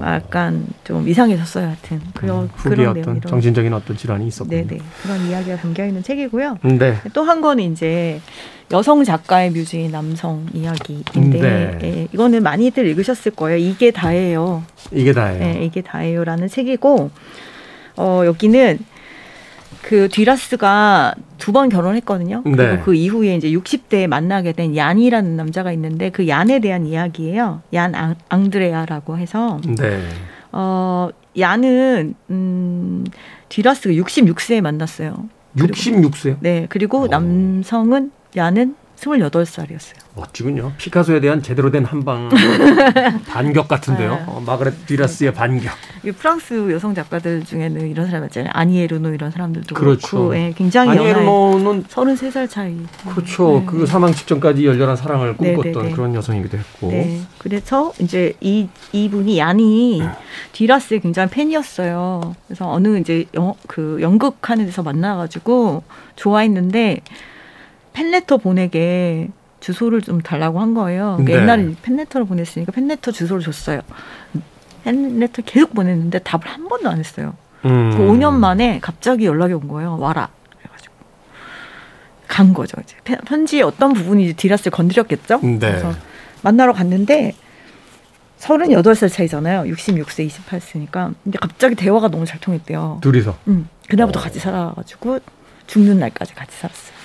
[0.00, 1.66] 약간 좀 이상해졌어요.
[1.66, 4.66] 하여튼 그런 음, 그런 어떤 정신적인 어떤 질환이 있었군요.
[4.66, 6.58] 네네 그런 이야기가 담겨 있는 책이고요.
[6.78, 6.98] 네.
[7.12, 8.20] 또 한 권은 이제
[8.72, 11.78] 여성 작가의 뮤즈인 남성 이야기인데 네.
[11.82, 13.58] 예, 이거는 많이 들 읽으셨을 거예요.
[13.58, 14.62] 이게 다예요.
[14.92, 15.38] 이게 다예요.
[15.38, 17.10] 네, 이게 다예요라는 책이고
[17.96, 18.78] 어, 여기는
[19.82, 22.42] 그 뒤라스가 두 번 결혼했거든요.
[22.44, 22.80] 그리고 네.
[22.84, 27.62] 그 이후에 이제 60대에 만나게 된 얀이라는 남자가 있는데 그 얀에 대한 이야기예요.
[27.74, 29.60] 얀 앙, 앙드레아라고 해서.
[29.76, 30.00] 네.
[30.52, 33.04] 어, 얀은 음
[33.48, 35.28] 뒤라스가 66세에 만났어요.
[35.56, 36.36] 66세요?
[36.40, 36.66] 네.
[36.68, 37.04] 그리고 오.
[37.04, 37.06] 어.
[37.08, 39.96] 남성은 얀은 28살이었어요.
[40.14, 40.72] 멋지군요.
[40.78, 42.28] 피카소에 대한 제대로 된 한방
[43.28, 44.14] 반격 같은데요.
[44.14, 44.24] 네.
[44.26, 45.72] 어, 마그렛 디라스의 반격.
[46.18, 48.50] 프랑스 여성 작가들 중에는 이런 사람 있잖아요.
[48.54, 50.08] 아니에 르노 이런 사람들도 그렇죠.
[50.08, 52.76] 그렇고 네, 굉장히 아니에 르노는 33살 차이.
[53.08, 53.60] 그렇죠.
[53.60, 53.66] 네.
[53.66, 55.94] 그 사망 직전까지 열렬한 사랑을 네, 꿈꿨던 네, 네.
[55.94, 56.88] 그런 여성이기도 했고.
[56.88, 57.20] 네.
[57.38, 60.02] 그래서 이제 이 이분이 얀이
[60.52, 62.34] 디라스의 굉장히 팬이었어요.
[62.46, 65.82] 그래서 어느 이제 영, 그 연극하는 데서 만나가지고
[66.16, 67.00] 좋아했는데
[67.92, 69.28] 팬레터 보내게
[69.60, 71.16] 주소를 좀 달라고 한 거예요.
[71.18, 71.42] 그러니까 네.
[71.42, 73.80] 옛날에 팬레터를 보냈으니까 팬레터 주소를 줬어요.
[74.84, 77.34] 팬레터 계속 보냈는데 답을 한 번도 안 했어요.
[77.64, 77.92] 음.
[77.96, 79.96] 그 5년 만에 갑자기 연락이 온 거예요.
[79.98, 80.30] 와라.
[80.58, 80.94] 그래가지고
[82.26, 82.76] 간 거죠.
[82.82, 85.40] 이제 편지의 어떤 부분이 디라스를 건드렸겠죠.
[85.42, 85.58] 네.
[85.58, 85.92] 그래서
[86.42, 87.34] 만나러 갔는데
[88.40, 89.72] 38살 차이잖아요.
[89.72, 91.14] 66세, 28세니까.
[91.22, 92.98] 근데 갑자기 대화가 너무 잘 통했대요.
[93.00, 93.38] 둘이서?
[93.46, 93.68] 응.
[93.88, 94.22] 그날부터 어.
[94.22, 95.20] 같이 살아가지고
[95.68, 97.01] 죽는 날까지 같이 살았어요.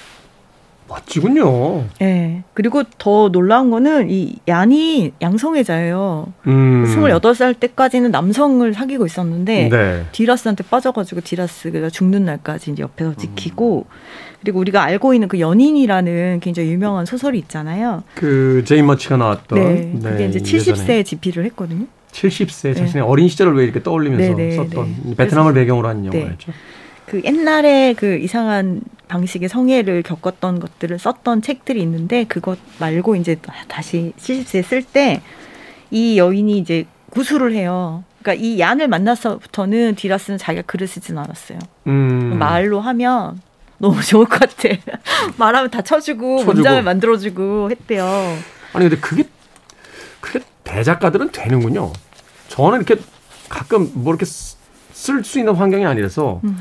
[0.88, 1.86] 멋지군요.
[2.00, 2.43] 네.
[2.54, 6.34] 그리고 더 놀라운 거는 이 얀이 양성애자예요.
[6.47, 6.86] 음.
[6.88, 10.06] 28살 때까지는 남성을 사귀고 있었는데 네.
[10.12, 14.38] 뒤라스한테 빠져가지고 뒤라스가 죽는 날까지 이제 옆에서 지키고 음.
[14.41, 18.04] 그리고 우리가 알고 있는 그 연인이라는 굉장히 유명한 소설이 있잖아요.
[18.15, 19.60] 그 제인 마치가 나왔던.
[19.60, 19.91] 네.
[19.93, 20.10] 네.
[20.12, 21.86] 그게 이제 70세에 집필을 했거든요.
[22.12, 23.00] 70세 자신의 네.
[23.02, 25.15] 어린 시절을 왜 이렇게 떠올리면서 네네, 네, 썼던 네.
[25.15, 26.52] 베트남을 배경으로 한 영화였죠.
[27.08, 34.13] 그 옛날에 그 이상한 방식의 성애를 겪었던 것들을 썼던 책들이 있는데 그것 말고 이제 다시
[34.20, 35.22] 70세에 쓸 때
[35.91, 38.04] 이 여인이 이제 구술을 해요.
[38.22, 41.60] 그러니까 이 얀을 만나서부터는 디라스는 자기가 글을 쓰진 않았어요.
[41.88, 42.38] 음.
[42.38, 43.41] 말로 하면
[43.78, 44.70] 너무 좋을 것 같아.
[45.38, 46.54] 말하면 다 쳐주고, 쳐주고.
[46.54, 48.06] 문장을 만들어주고 했대요.
[48.74, 49.24] 아니 근데 그게
[50.20, 51.93] 그게 대작가들은 되는군요.
[52.50, 53.02] 저는 이렇게
[53.48, 56.58] 가끔 뭐 이렇게 쓸 수 있는 환경이 아니라서 음.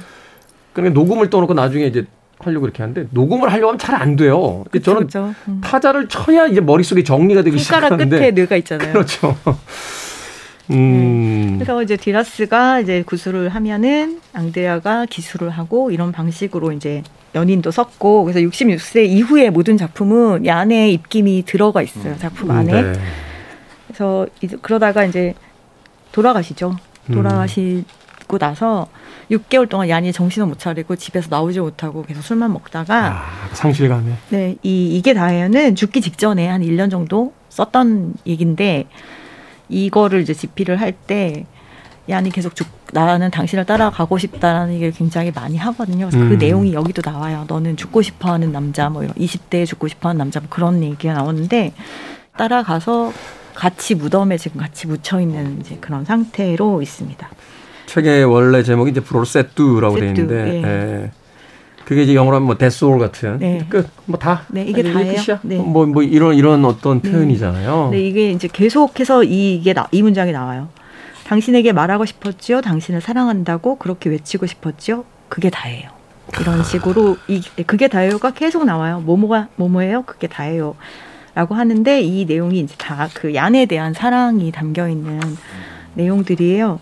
[0.76, 2.04] 그러니까 녹음을 떠놓고 나중에 이제
[2.38, 4.62] 하려고 이렇게 하는데 녹음을 하려고 하면 잘 안 돼요.
[4.70, 5.34] 그쵸, 저는 그쵸.
[5.48, 5.60] 음.
[5.64, 8.92] 타자를 쳐야 이제 머릿속에 정리가 되기 시작하는데 손가락 끝에 뇌가 있잖아요.
[8.92, 9.36] 그렇죠.
[10.70, 11.46] 음.
[11.52, 11.64] 네.
[11.64, 17.02] 그래서 이제 디라스가 이제 구술을 하면은 앙드레아가 기술을 하고 이런 방식으로 이제
[17.34, 22.18] 연인도 썼고 그래서 66세 이후의 모든 작품은 이 안에 입김이 들어가 있어요 음.
[22.18, 22.82] 작품 안에.
[22.82, 22.92] 네.
[23.86, 25.34] 그래서 이제 그러다가 이제
[26.12, 26.76] 돌아가시죠.
[27.08, 27.14] 음.
[27.14, 28.88] 돌아가시고 나서
[29.30, 34.12] 6개월 동안 야니 정신을 못 차리고 집에서 나오지 못하고 계속 술만 먹다가 아, 상실감에.
[34.30, 38.84] 네, 이 이게 다예요는 죽기 직전에 한 1년 정도 썼던 얘긴데
[39.68, 41.46] 이거를 이제 집필을 할때
[42.08, 46.06] 야니 계속 죽 나는 당신을 따라가고 싶다라는 얘기를 굉장히 많이 하거든요.
[46.06, 46.28] 그래서 그 음.
[46.28, 47.44] 그 내용이 여기도 나와요.
[47.48, 51.72] 너는 죽고 싶어하는 남자 뭐 이런 20대에 죽고 싶어하는 남자 뭐 그런 얘기가 나오는데
[52.36, 53.12] 따라가서
[53.54, 57.28] 같이 무덤에 지금 같이 묻혀 있는 이제 그런 상태로 있습니다.
[57.86, 60.62] 책의 원래 제목이 이제 프로세뚜라고 되어 있는데 예.
[60.64, 61.10] 예.
[61.84, 63.64] 그게 이제 영어로 하면 뭐 데스올 같은 네.
[63.68, 64.42] 끝뭐 다.
[64.48, 65.38] 네, 이게 다예요.
[65.42, 65.56] 네.
[65.56, 67.10] 뭐, 뭐 이런 이런 어떤 네.
[67.10, 67.90] 표현이잖아요.
[67.92, 70.68] 네, 이게 이제 계속해서 이게 나, 이 문장이 나와요.
[71.26, 72.60] 당신에게 말하고 싶었지요.
[72.60, 75.04] 당신을 사랑한다고 그렇게 외치고 싶었지요.
[75.28, 75.90] 그게 다예요.
[76.40, 79.00] 이런 식으로 이 그게 다예요가 계속 나와요.
[79.00, 80.02] 뭐뭐가 뭐뭐예요?
[80.06, 80.74] 그게 다예요.
[81.36, 85.20] 라고 하는데 이 내용이 이제 다 그 얀에 대한 사랑이 담겨 있는
[85.94, 86.80] 내용들이에요.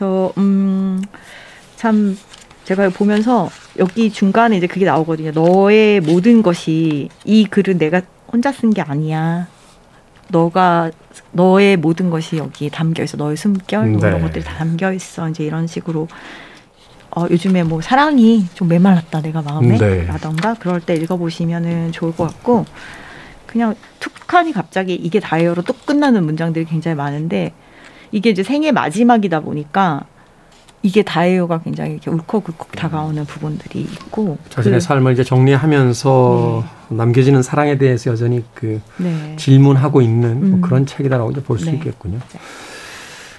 [0.00, 2.16] 그래서 음참
[2.64, 5.32] 제가 보면서 여기 중간에 이제 그게 나오거든요.
[5.32, 8.00] 너의 모든 것이 이 글은 내가
[8.32, 9.46] 혼자 쓴 게 아니야.
[10.28, 10.90] 너가
[11.32, 13.18] 너의 모든 것이 여기 담겨 있어.
[13.18, 14.08] 너의 숨결 뭐 네.
[14.08, 15.28] 이런 것들이 다 담겨 있어.
[15.28, 16.08] 이제 이런 식으로
[17.14, 20.06] 어, 요즘에 뭐 사랑이 좀 메말랐다 내가 마음에 네.
[20.06, 22.64] 라던가 그럴 때 읽어보시면은 좋을 것 같고
[23.46, 27.52] 그냥 툭하니 갑자기 이게 다이어로 또 끝나는 문장들이 굉장히 많은데
[28.12, 30.04] 이게 이제 생애 마지막이다 보니까
[30.82, 36.96] 이게 다예요가 굉장히 이렇게 울컥울컥 다가오는 부분들이 있고 자신의 그, 삶을 이제 정리하면서 네.
[36.96, 39.36] 남겨지는 사랑에 대해서 여전히 그 네.
[39.36, 40.50] 질문하고 있는 뭐 음.
[40.52, 41.72] 뭐 그런 책이다라고 이제 볼수 네.
[41.72, 42.18] 있겠군요.
[42.18, 42.40] 네.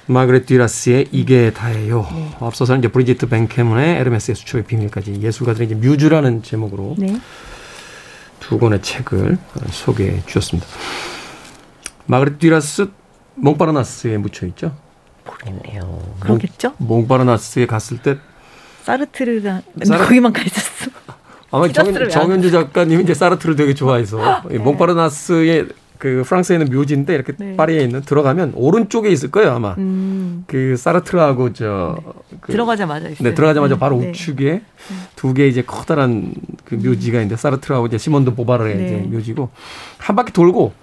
[0.05, 2.07] 마그렛 듀라스의 이게 다예요.
[2.13, 2.31] 네.
[2.39, 7.19] 앞서서는 이제 브리지트 벤캐문의 에르메스의 수초의 비밀까지 예술가들의 이제 뮤즈라는 제목으로 네.
[8.39, 9.38] 두 권의 책을
[9.71, 10.67] 소개해 주셨습니다.
[12.05, 12.89] 마그렛 듀라스
[13.36, 14.76] 몽파르나스에 묻혀 있죠.
[15.26, 15.82] 모르겠네요.
[15.84, 16.74] 어, 그러겠죠?
[16.78, 18.17] 몽, 몽바르나스에 갔을 때
[18.84, 20.04] 사르트르가 사르...
[20.06, 20.91] 거기만 가 있었어.
[21.52, 24.58] 아마 정, 정현주 작가님이 이제 사르트를 되게 좋아해서 네.
[24.58, 25.67] 몽파르나스의
[25.98, 27.56] 그 프랑스에 있는 묘지인데 이렇게 네.
[27.56, 30.46] 파리에 있는 들어가면 오른쪽에 있을 거예요 아마 음.
[30.48, 31.96] 그 사르트르하고 저
[32.30, 32.38] 네.
[32.41, 33.30] 그, 들어가자마자 있어요.
[33.30, 34.10] 네 들어가자마자 바로 네.
[34.10, 34.63] 우측에 네.
[35.15, 36.34] 두개 이제 커다란
[36.65, 38.86] 그 묘지가 있는데 사르트르하고 이제 시몬드 보바르의 네.
[38.86, 39.50] 이제 묘지고
[40.00, 40.74] 한 바퀴 돌고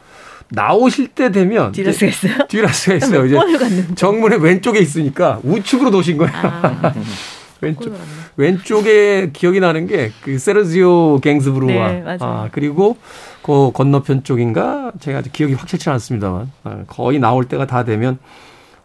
[0.51, 2.47] 나오실 때 되면 뒤라스가 있어요?
[2.49, 3.27] 뒤라스가 있어요.
[3.27, 6.33] 이제 정문의 왼쪽에 있으니까 우측으로 도신 거예요.
[6.35, 6.95] 아,
[7.61, 7.95] 왼쪽
[8.37, 12.97] 왼쪽에 기억이 나는 게 그 세르지오 갱스브루와 네, 아 그리고
[13.43, 18.19] 그 건너편 쪽인가 제가 아직 기억이 확실치 않습니다만 아, 거의 나올 때가 다 되면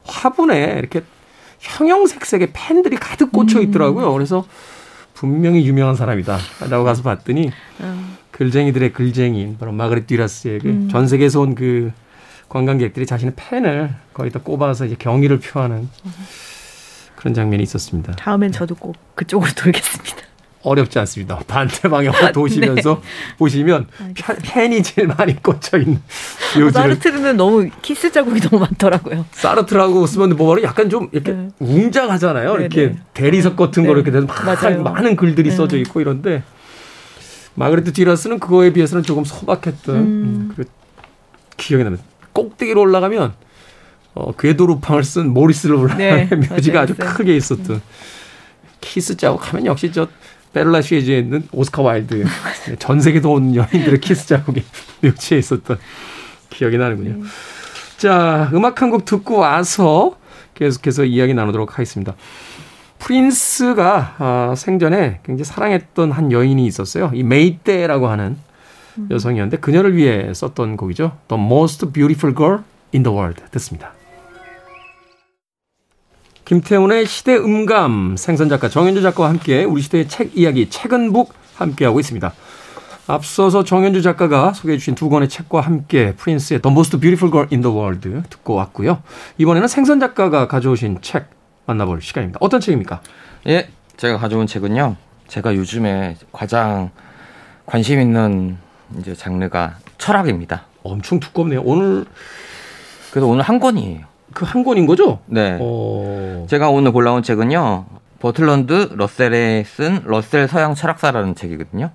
[0.05, 1.03] 화분에 이렇게
[1.59, 3.63] 형형색색의 펜들이 가득 꽂혀 음.
[3.63, 4.11] 있더라고요.
[4.13, 4.45] 그래서
[5.13, 6.37] 분명히 유명한 사람이다.
[6.69, 8.12] 라고 가서 봤더니 음.
[8.33, 10.89] 글쟁이들의 글쟁이인 바로 마그렛 듀라스에게 음.
[10.91, 11.91] 전 세계에서 온 그
[12.49, 15.89] 관광객들이 자신의 펜을 거기다 꼽아서 이제 경의를 표하는
[17.15, 18.11] 그런 장면이 있었습니다.
[18.13, 20.17] 다음엔 저도 꼭 그쪽으로 돌겠습니다.
[20.61, 21.39] 어렵지 않습니다.
[21.47, 23.35] 반대 방향으로 아, 도시면서 네.
[23.37, 23.87] 보시면
[24.43, 25.99] 펜이 제일 많이 꽂혀 있는
[26.55, 26.71] 묘지를.
[26.73, 29.25] 사르트르는 너무 키스 자국이 너무 많더라고요.
[29.31, 31.49] 사르트라고 쓰면 보면 약간 좀 이렇게 네.
[31.59, 32.55] 웅장하잖아요.
[32.55, 32.95] 네, 이렇게 네.
[33.13, 33.99] 대리석 같은 거 네.
[33.99, 34.27] 이렇게 돼서
[34.83, 35.55] 많은 글들이 네.
[35.55, 36.43] 써져 있고 이런데
[37.55, 40.49] 마르그리트 뒤라스는 그거에 비해서는 조금 소박했던 음.
[40.57, 40.65] 음 그
[41.57, 42.03] 기억이 납니다.
[42.33, 43.33] 꼭대기로 올라가면
[44.15, 47.81] 어, 괴도 루팡을 쓴 모리스 르블랑의 네, 묘지가 아주 크게 있었던 음.
[48.81, 50.07] 키스 자국 하면 역시 저
[50.53, 52.25] 페르 라셰즈에 있는 오스카 와일드
[52.79, 54.63] 전 세계서 온 연인들의 키스 자국이
[55.01, 55.77] 묘지에 있었던
[56.49, 57.11] 기억이 나는군요.
[57.11, 57.23] 음.
[57.97, 60.17] 자 음악 한 곡 듣고 와서
[60.55, 62.15] 계속해서 이야기 나누도록 하겠습니다.
[63.03, 67.11] 프린스가 어, 생전에 굉장히 사랑했던 한 여인이 있었어요.
[67.13, 68.37] 이 마이떼라고 하는
[68.97, 69.07] 음.
[69.11, 71.17] 여성이었는데 그녀를 위해 썼던 곡이죠.
[71.27, 72.59] The Most Beautiful Girl
[72.93, 73.91] in the World 듣습니다.
[76.45, 81.99] 김태훈의 시대 음감 생선 작가 정현주 작가와 함께 우리 시대의 책 이야기 책은 북 함께하고
[81.99, 82.33] 있습니다.
[83.07, 87.61] 앞서서 정현주 작가가 소개해 주신 두 권의 책과 함께 프린스의 The Most Beautiful Girl in
[87.61, 89.01] the World 듣고 왔고요.
[89.37, 92.37] 이번에는 생선 작가가 가져오신 책 만나볼 시간입니다.
[92.41, 93.01] 어떤 책입니까?
[93.47, 94.95] 예, 제가 가져온 책은요.
[95.27, 96.91] 제가 요즘에 가장
[97.65, 98.57] 관심 있는
[98.99, 100.65] 이제 장르가 철학입니다.
[100.83, 101.61] 엄청 두껍네요.
[101.63, 102.05] 오늘
[103.11, 104.05] 그래서 오늘 한 권이에요.
[104.33, 105.19] 그 한 권인 거죠?
[105.27, 105.57] 네.
[105.61, 106.45] 어...
[106.49, 107.85] 제가 오늘 골라온 책은요.
[108.19, 111.91] 버틀런드 러셀에 쓴 러셀 서양 철학사라는 책이거든요.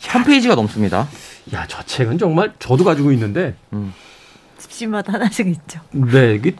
[0.00, 1.06] 1000페이지가 넘습니다.
[1.54, 3.92] 야, 저 책은 정말 저도 가지고 있는데 음.
[4.58, 5.80] 집집마다 하나씩 있죠.
[5.92, 6.54] 네, 이게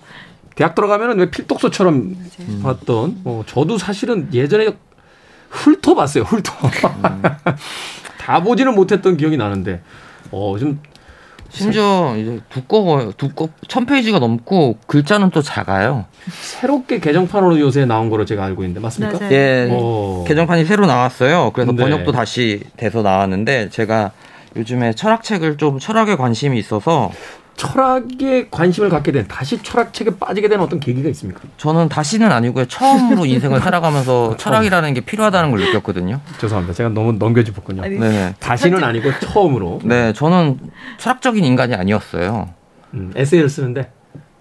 [0.60, 2.62] 대학 들어가면은 왜 필독서처럼 맞아요.
[2.62, 4.68] 봤던 어, 저도 사실은 예전에
[5.48, 6.24] 훑어봤어요.
[6.24, 6.52] 훑어.
[7.02, 7.22] 음.
[8.20, 9.80] 다 보지는 못했던 기억이 나는데
[10.30, 10.78] 어, 좀
[11.48, 13.12] 심지어 이제 두꺼워요.
[13.12, 16.04] 두꺼 천 페이지가 넘고 글자는 또 작아요.
[16.28, 19.30] 새롭게 개정판으로 요새 나온 거로 제가 알고 있는데 맞습니까?
[19.30, 20.24] 네, 예, 오.
[20.28, 21.52] 개정판이 새로 나왔어요.
[21.54, 21.82] 그래서 네.
[21.82, 24.12] 번역도 다시 돼서 나왔는데 제가
[24.56, 27.10] 요즘에 철학책을 좀 철학에 관심이 있어서
[27.60, 31.42] 철학에 관심을 갖게 된 다시 철학책에 빠지게 된 어떤 계기가 있습니까?
[31.58, 32.64] 저는 다시는 아니고요.
[32.64, 36.20] 처음으로 인생을 살아가면서 철학이라는 게 필요하다는 걸 느꼈거든요.
[36.38, 36.72] 죄송합니다.
[36.72, 37.82] 제가 너무 넘겨짚었군요.
[37.82, 38.34] 네.
[38.38, 39.80] 다시는 아니고 처음으로.
[39.84, 40.58] 네, 저는
[40.96, 42.48] 철학적인 인간이 아니었어요.
[42.94, 43.90] 음, 에세이를 쓰는데.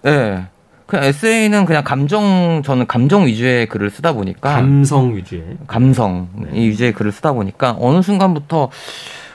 [0.00, 0.46] 네.
[0.86, 6.58] 그냥 에세이는 그냥 감정 저는 감정 위주의 글을 쓰다 보니까 감성 위주의 감성 네.
[6.58, 8.70] 위주의 글을 쓰다 보니까 어느 순간부터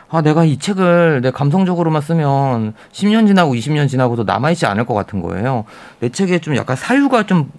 [0.10, 5.22] 아, 내가 이 책을 내 감성적으로만 쓰면 10년 지나고 20년 지나고도 남아있지 않을 것 같은
[5.22, 5.66] 거예요.
[6.00, 7.52] 내 책에 좀 약간 사유가 좀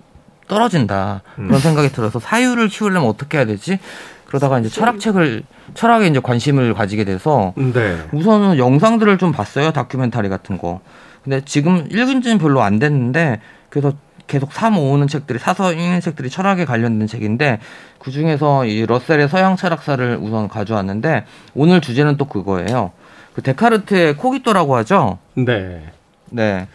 [0.48, 1.22] 떨어진다.
[1.35, 1.59] 그런 음.
[1.59, 3.78] 생각이 들어서 사유를 키우려면 어떻게 해야 되지?
[4.26, 7.96] 그러다가 이제 철학책을 철학에 이제 관심을 가지게 돼서 네.
[8.12, 10.80] 우선은 영상들을 좀 봤어요 다큐멘터리 같은 거.
[11.24, 13.92] 근데 지금 읽은 지는 별로 안 됐는데 그래서
[14.26, 17.60] 계속 사 모으는 책들이 사서 읽는 책들이 철학에 관련된 책인데
[17.98, 22.92] 그 중에서 이 러셀의 서양 철학사를 우선 가져왔는데 오늘 주제는 또 그거예요.
[23.34, 25.18] 그 데카르트의 코기토라고 하죠.
[25.34, 25.82] 네.
[26.30, 26.68] 네.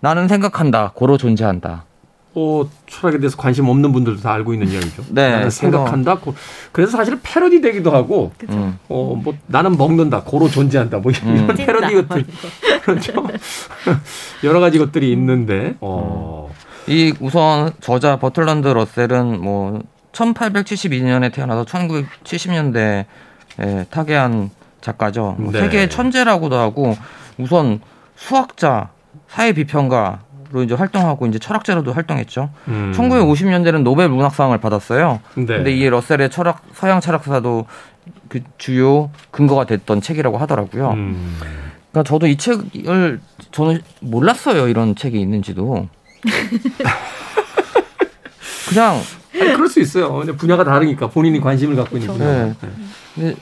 [0.00, 0.92] 나는 생각한다.
[0.94, 1.84] 고로 존재한다.
[2.34, 5.04] 어, 철학에 대해서 관심 없는 분들도 다 알고 있는 이야기죠.
[5.10, 5.30] 네.
[5.30, 6.18] 나는 생각한다.
[6.18, 6.34] 고,
[6.72, 8.78] 그래서 사실은 패러디 되기도 하고, 음.
[8.88, 10.22] 어, 뭐, 나는 먹는다.
[10.22, 10.98] 고로 존재한다.
[10.98, 11.54] 뭐, 이런 음.
[11.54, 12.24] 패러디 것들.
[12.82, 13.26] 그렇죠.
[14.44, 16.51] 여러 가지 것들이 있는데, 어.
[16.86, 19.80] 이 우선 저자 버틀런드 러셀은 뭐
[20.12, 23.04] 1872년에 태어나서 1970년대에
[23.90, 25.36] 타계한 작가죠.
[25.38, 25.60] 뭐 네.
[25.60, 26.96] 세계 천재라고도 하고
[27.38, 27.80] 우선
[28.16, 28.90] 수학자,
[29.28, 32.50] 사회 비평가로 이제 활동하고 이제 철학자로도 활동했죠.
[32.68, 32.92] 음.
[32.94, 35.20] 1950년대는 노벨 문학상을 받았어요.
[35.34, 35.46] 네.
[35.46, 37.66] 근데 이 러셀의 철학 서양 철학사도
[38.28, 40.90] 그 주요 근거가 됐던 책이라고 하더라고요.
[40.90, 41.38] 음.
[41.90, 43.20] 그러니까 저도 이 책을
[43.52, 44.68] 저는 몰랐어요.
[44.68, 45.88] 이런 책이 있는지도.
[48.68, 49.00] 그냥
[49.40, 50.12] 아니, 그럴 수 있어요.
[50.14, 52.44] 근데 분야가 다르니까 본인이 관심을 갖고 있는 분야.
[52.44, 52.54] 네.
[52.60, 52.68] 네.
[53.14, 53.34] 근데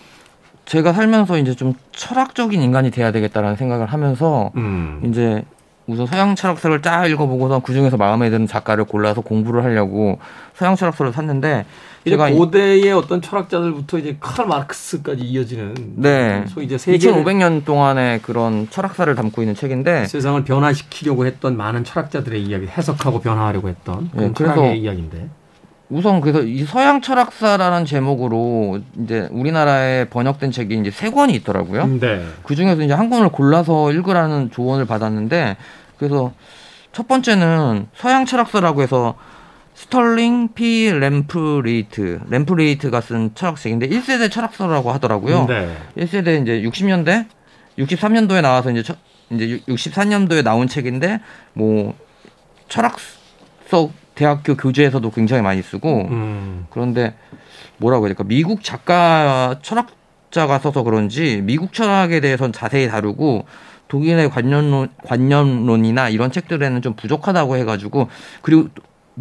[0.66, 5.00] 제가 살면서 이제 좀 철학적인 인간이 돼야 되겠다라는 생각을 하면서 음.
[5.04, 5.44] 이제
[5.86, 10.18] 우선 서양 철학서를 쫙 읽어보고서 그 중에서 마음에 드는 작가를 골라서 공부를 하려고
[10.54, 11.64] 서양 철학서를 샀는데
[12.08, 16.44] 제가 고대의 어떤 철학자들부터 이제 칼 마르크스까지 이어지는 네.
[16.48, 22.42] 소위 이제 세계 2,500년 동안의 그런 철학사를 담고 있는 책인데 세상을 변화시키려고 했던 많은 철학자들의
[22.42, 25.28] 이야기 해석하고 변화하려고 했던 네, 그래서 이야기인데
[25.90, 31.86] 우선 그래서 이 서양 철학사라는 제목으로 이제 우리나라에 번역된 책이 이제 세 권이 있더라고요.
[32.00, 32.24] 네.
[32.44, 35.56] 그 중에서 이제 한 권을 골라서 읽으라는 조언을 받았는데
[35.98, 36.32] 그래서
[36.92, 39.16] 첫 번째는 서양 철학사라고 해서
[39.80, 45.46] 스털링 피 램프레히트 램프레히트가 쓴 철학책인데 1세대 철학서라고 하더라고요.
[45.46, 45.74] 네.
[45.96, 47.26] 1세대 이제 60년대
[47.78, 48.94] 63년도에 나와서 이제 처,
[49.30, 51.20] 이제 64년도에 나온 책인데
[51.54, 51.94] 뭐
[52.68, 56.66] 철학서 대학교 교재에서도 굉장히 많이 쓰고 음.
[56.68, 57.14] 그런데
[57.78, 63.46] 뭐라고 해야 될까 미국 작가 철학자가 써서 그런지 미국 철학에 대해서는 자세히 다루고
[63.88, 68.08] 독일의 관념론, 관념론이나 이런 책들에는 좀 부족하다고 해가지고
[68.42, 68.68] 그리고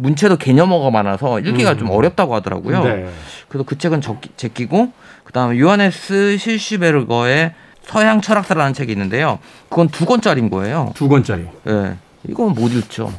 [0.00, 1.78] 문체도 개념어가 많아서 읽기가 음.
[1.78, 2.84] 좀 어렵다고 하더라고요.
[2.84, 3.08] 네.
[3.48, 4.92] 그래서 그 책은 적, 제끼고
[5.24, 9.38] 그다음에 요하네스 실슈베르거의 서양 철학사라는 책이 있는데요.
[9.68, 10.92] 그건 두 권짜리인 거예요.
[10.94, 11.46] 두 권짜리.
[11.66, 11.70] 예.
[11.70, 11.96] 네.
[12.28, 13.12] 이건 못 읽죠.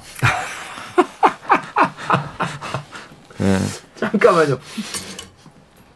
[3.38, 3.58] 네.
[3.96, 4.58] 잠깐만요.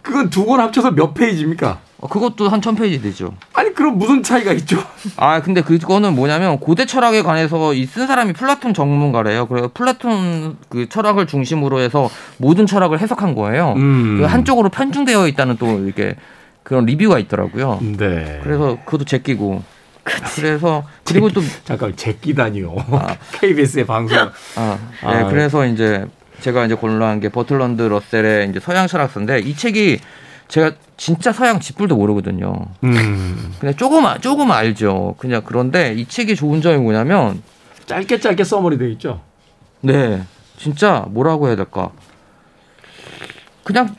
[0.05, 1.79] 그건 두 권 합쳐서 몇 페이지입니까?
[1.97, 3.33] 어, 그것도 한 천 페이지 되죠.
[3.53, 4.77] 아니 그럼 무슨 차이가 있죠?
[5.17, 9.47] 아 근데 그거는 뭐냐면 고대 철학에 관해서 이 쓴 사람이 플라톤 전문가래요.
[9.47, 13.73] 그래서 플라톤 그 철학을 중심으로 해서 모든 철학을 해석한 거예요.
[13.77, 14.17] 음.
[14.19, 16.15] 그 한쪽으로 편중되어 있다는 또 이렇게
[16.63, 17.79] 그런 리뷰가 있더라고요.
[17.97, 18.39] 네.
[18.43, 19.63] 그래서 그것도 제끼고.
[20.35, 22.75] 그래서 그리고 또 잠깐 제끼다니요.
[22.91, 23.15] 아.
[23.41, 24.17] KBS의 방송.
[24.55, 25.25] 아, 네, 아.
[25.25, 26.05] 그래서 이제
[26.41, 29.99] 제가 이제 골라한 게 버틀런드 러셀의 이제 서양 철학서인데 이 책이
[30.47, 32.53] 제가 진짜 서양 집불도 모르거든요.
[32.83, 33.55] 음.
[33.59, 35.15] 근데 조금 조금 알죠.
[35.17, 37.41] 그냥 그런데 이 책이 좋은 점이 뭐냐면
[37.85, 39.21] 짧게 짧게 써머리 돼 있죠.
[39.81, 40.23] 네,
[40.57, 41.91] 진짜 뭐라고 해야 될까?
[43.63, 43.95] 그냥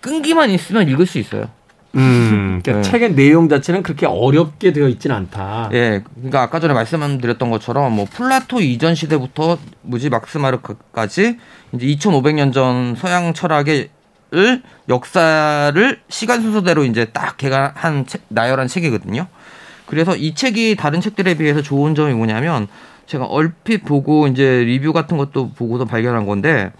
[0.00, 1.48] 끈기만 있으면 읽을 수 있어요.
[1.96, 2.82] 음, 그러니까 네.
[2.82, 5.70] 책의 내용 자체는 그렇게 어렵게 되어 있지는 않다.
[5.72, 11.38] 예, 그러니까 아까 전에 말씀드렸던 것처럼 뭐 플라톤 이전 시대부터 뭐지 막스 마르크스까지
[11.72, 13.90] 이제 2,500년 전 서양 철학의
[14.32, 19.26] 을 역사를 시간 순서대로 이제 딱 걔가 한 책, 나열한 책이거든요.
[19.86, 22.68] 그래서 이 책이 다른 책들에 비해서 좋은 점이 뭐냐면
[23.06, 26.70] 제가 얼핏 보고 이제 리뷰 같은 것도 보고서 발견한 건데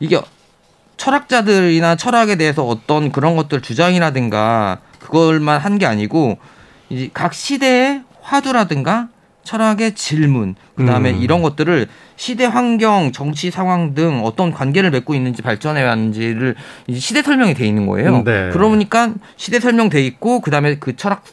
[0.00, 0.20] 이게
[0.96, 6.38] 철학자들이나 철학에 대해서 어떤 그런 것들 주장이라든가 그걸만 한 게 아니고
[6.88, 9.08] 이제 각 시대의 화두라든가
[9.42, 11.20] 철학의 질문, 그 다음에 음.
[11.20, 16.54] 이런 것들을 시대 환경, 정치 상황 등 어떤 관계를 맺고 있는지 발전해 왔는지를
[16.86, 18.22] 이제 시대 설명이 돼 있는 거예요.
[18.24, 18.48] 네.
[18.52, 21.24] 그러니까 시대 설명 돼 있고 그 다음에 그 철학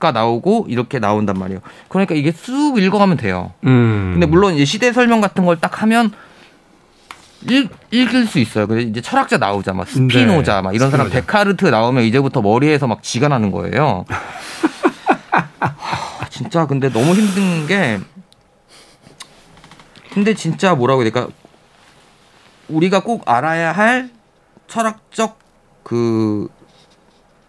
[0.00, 1.60] 가 나오고 이렇게 나온단 말이에요.
[1.88, 3.52] 그러니까 이게 쑥 읽어가면 돼요.
[3.64, 4.12] 음.
[4.14, 6.10] 근데 물론 이제 시대 설명 같은 걸 딱 하면
[7.48, 8.66] 읽, 읽을 수 있어요.
[8.66, 10.62] 근데 이제 철학자 나오자, 막 스피노자, 네.
[10.62, 14.04] 막 이런 사람 데카르트 나오면 이제부터 머리에서 막 지가 나는 거예요.
[16.30, 17.98] 진짜 근데 너무 힘든 게
[20.12, 21.28] 근데 진짜 뭐라고 해야 될까
[22.68, 24.10] 우리가 꼭 알아야 할
[24.68, 25.38] 철학적
[25.82, 26.48] 그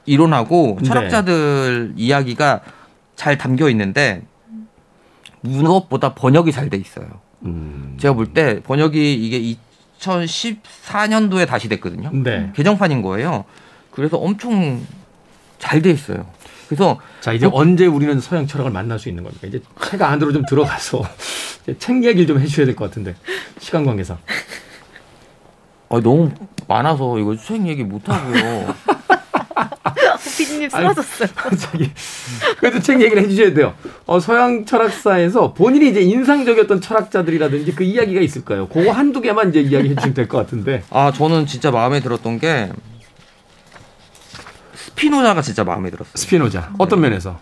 [0.06, 0.88] 이론하고 네.
[0.88, 2.04] 철학자들 네.
[2.04, 2.62] 이야기가
[3.16, 4.24] 잘 담겨 있는데
[5.42, 7.08] 무엇보다 번역이 잘 돼 있어요.
[7.44, 7.98] 음.
[8.00, 9.58] 제가 볼 때 번역이 이게
[10.02, 12.10] 2014년도에 다시 됐거든요.
[12.14, 12.52] 네.
[12.56, 13.46] 개정판인 거예요.
[13.92, 14.82] 그래서 엄청
[15.60, 16.26] 잘 돼 있어요.
[16.68, 19.48] 그래서 자 이제 어, 언제 우리는 서양 철학을 만날 수 있는 겁니까?
[19.48, 21.04] 이제 책 안으로 좀 들어가서
[21.80, 23.16] 책 얘기를 좀 해주셔야 될 것 같은데
[23.60, 24.18] 시간 관계상.
[25.90, 26.32] 아 너무
[26.68, 28.74] 많아서 이거 책 얘기 못 하고요.
[30.52, 31.30] 피디님 쓰러졌어요.
[31.36, 31.92] 갑자기
[32.60, 33.74] 그래도 책 얘기를 해주셔야 돼요.
[34.06, 38.68] 어, 서양 철학사에서 본인이 이제 인상적이었던 철학자들이라든지 그 이야기가 있을까요?
[38.68, 40.84] 그거 한두 개만 이제 이야기해 주시면 될 것 같은데.
[40.90, 42.70] 아 저는 진짜 마음에 들었던 게
[44.76, 46.12] 스피노자가 진짜 마음에 들었어요.
[46.16, 47.40] 스피노자 어떤 면에서?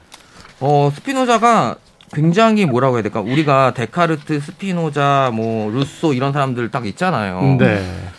[0.59, 1.75] 어 스피노자가
[2.13, 3.21] 굉장히 뭐라고 해야 될까?
[3.21, 7.57] 우리가 데카르트, 스피노자, 뭐 루소 이런 사람들 딱 있잖아요.
[7.59, 8.09] 네.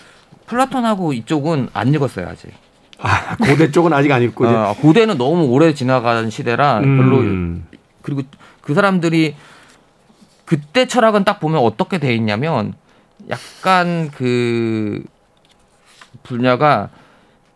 [0.47, 2.51] 플라톤하고 이쪽은 안 읽었어요 아직.
[3.01, 4.47] 아 고대 쪽은 아직 안 읽고.
[4.47, 7.67] 아, 고대는 너무 오래 지나간 시대라 별로 음.
[8.03, 8.23] 그리고
[8.61, 9.37] 그 사람들이
[10.45, 12.75] 그때 철학은 딱 보면 어떻게 돼 있냐면
[13.29, 15.05] 약간 그
[16.23, 16.91] 분야가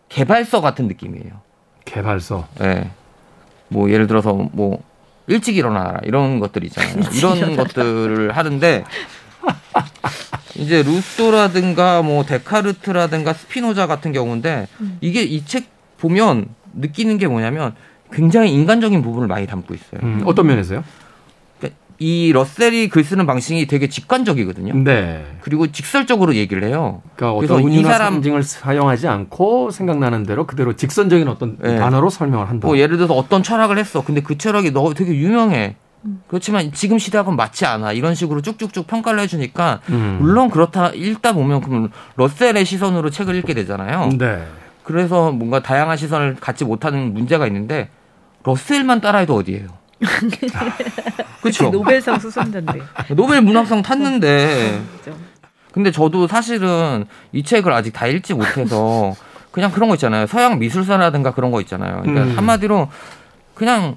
[0.09, 1.41] 개발서 같은 느낌이에요.
[1.85, 2.47] 개발서.
[2.61, 2.91] 네.
[3.69, 4.83] 뭐 예를 들어서 뭐
[5.27, 7.03] 일찍 일어나라 이런 것들 있잖아요.
[7.17, 8.85] 이런 것들을 하는데
[10.57, 14.99] 이제 루소라든가 뭐 데카르트라든가 스피노자 같은 경우인데 음.
[15.01, 15.67] 이게 이 책
[15.99, 17.75] 보면 느끼는 게 뭐냐면
[18.13, 20.01] 굉장히 인간적인 부분을 많이 담고 있어요.
[20.03, 20.85] 음, 어떤 면에서요?
[22.01, 24.75] 이 러셀이 글 쓰는 방식이 되게 직관적이거든요.
[24.83, 25.25] 네.
[25.41, 27.03] 그리고 직설적으로 얘기를 해요.
[27.15, 31.77] 그러니까 어떤 이 사람 상징을 사용하지 않고 생각나는 대로 그대로 직선적인 어떤 네.
[31.79, 32.67] 단어로 설명을 한다.
[32.67, 34.05] 뭐 예를 들어서 어떤 철학을 했어.
[34.05, 35.77] 근데 그 철학이 너 되게 유명해.
[36.29, 37.93] 그렇지만 지금 시대하고는 맞지 않아.
[37.93, 40.19] 이런 식으로 쭉쭉쭉 평가를 해주니까 음.
[40.21, 44.11] 물론 그렇다 읽다 보면 그럼 러셀의 시선으로 책을 읽게 되잖아요.
[44.19, 44.47] 네.
[44.83, 47.89] 그래서 뭔가 다양한 시선을 갖지 못하는 문제가 있는데
[48.45, 49.69] 러셀만 따라해도 어디예요?
[51.41, 51.71] 그렇죠.
[51.71, 52.83] 노벨상 수상자인데.
[53.17, 54.83] 노벨 문학상 탔는데.
[55.73, 59.15] 근데 저도 사실은 이 책을 아직 다 읽지 못해서
[59.51, 60.27] 그냥 그런 거 있잖아요.
[60.27, 62.03] 서양 미술사라든가 그런 거 있잖아요.
[62.03, 62.37] 그러니까 음.
[62.37, 62.89] 한마디로
[63.55, 63.97] 그냥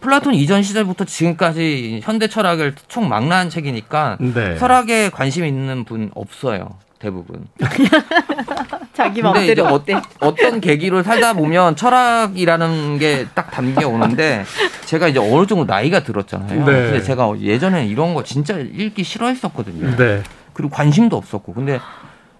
[0.00, 4.56] 플라톤 이전 시절부터 지금까지 현대 철학을 총 망라한 책이니까 네.
[4.56, 6.70] 철학에 관심 있는 분 없어요.
[6.98, 7.46] 대부분.
[8.92, 9.94] 자기 마음대로 어때?
[10.20, 14.44] 어, 떤 계기로 살다 보면 철학이라는 게 딱 담겨 오는데
[14.86, 16.58] 제가 이제 어느 정도 나이가 들었잖아요.
[16.58, 16.64] 네.
[16.64, 19.96] 근데 제가 예전에 이런 거 진짜 읽기 싫어했었거든요.
[19.96, 20.22] 네.
[20.52, 21.54] 그리고 관심도 없었고.
[21.54, 21.80] 근데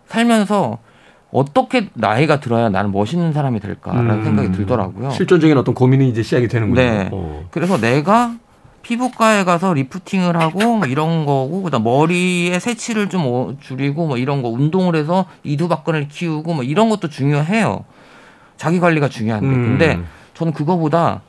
[0.08, 0.78] 살면서
[1.32, 5.10] 어떻게 나이가 들어야 나는 멋있는 사람이 될까라는 음, 생각이 들더라고요.
[5.10, 6.80] 실존적인 어떤 고민이 이제 시작이 되는군요.
[6.80, 7.08] 네.
[7.12, 7.44] 오.
[7.50, 8.34] 그래서 내가
[8.82, 14.42] 피부과에 가서 리프팅을 하고 뭐 이런 거고 그다음 머리에 새치를 좀 어, 줄이고 뭐 이런
[14.42, 17.84] 거 운동을 해서 이두박근을 키우고 뭐 이런 것도 중요해요.
[18.56, 19.64] 자기 관리가 중요한데 음.
[19.78, 20.00] 근데
[20.34, 21.22] 저는 그거보다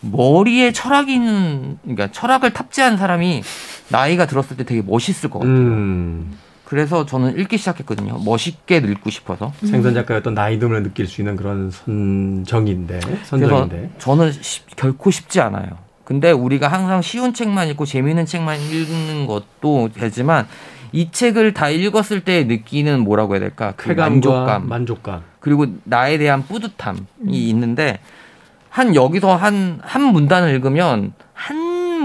[0.00, 3.42] 머리에 철학이 있는 그러니까 철학을 탑재한 사람이
[3.88, 5.54] 나이가 들었을 때 되게 멋있을 것 같아요.
[5.54, 6.36] 음.
[6.68, 8.18] 그래서 저는 읽기 시작했거든요.
[8.26, 9.54] 멋있게 읽고 싶어서.
[9.64, 13.92] 생선 작가의 어떤 나이듦을 느낄 수 있는 그런 선정인데, 선정인데.
[13.96, 15.66] 저는 쉽, 결코 쉽지 않아요.
[16.04, 20.46] 근데 우리가 항상 쉬운 책만 읽고 재미있는 책만 읽는 것도 되지만
[20.92, 23.72] 이 책을 다 읽었을 때 느끼는 뭐라고 해야 될까?
[23.74, 24.68] 그 만족감.
[24.68, 25.22] 만족감.
[25.40, 27.28] 그리고 나에 대한 뿌듯함이 음.
[27.30, 27.98] 있는데
[28.68, 31.56] 한 여기서 한 한 문단을 읽으면 한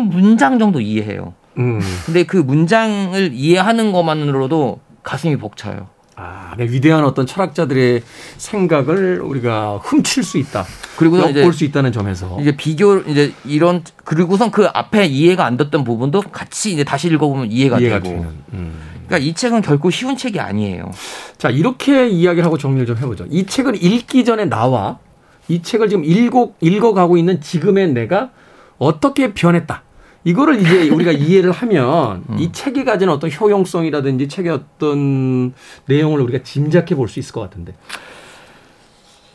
[0.09, 1.33] 문장 정도 이해해요.
[1.57, 1.79] 음.
[2.05, 5.87] 근데 그 문장을 이해하는 것만으로도 가슴이 벅차요.
[6.15, 8.03] 아, 위대한 어떤 철학자들의
[8.37, 10.63] 생각을 우리가 훔칠 수 있다.
[10.95, 15.83] 그리고 엿볼 수 있다는 점에서 이제 비교 이제 이런 그리고선 그 앞에 이해가 안 됐던
[15.83, 18.25] 부분도 같이 이제 다시 읽어보면 이해가, 이해가 되고.
[18.53, 18.79] 음.
[19.07, 20.91] 그러니까 이 책은 결코 쉬운 책이 아니에요.
[21.37, 23.25] 자 이렇게 이야기를 하고 정리를 좀 해보죠.
[23.29, 24.99] 이 책을 읽기 전에 나와
[25.47, 28.29] 이 책을 지금 읽고 읽어가고 있는 지금의 내가
[28.77, 29.81] 어떻게 변했다.
[30.23, 32.37] 이거를 이제 우리가 이해를 하면 음.
[32.39, 35.53] 이 책이 가진 어떤 효용성이라든지 책의 어떤
[35.85, 37.73] 내용을 우리가 짐작해 볼 수 있을 것 같은데.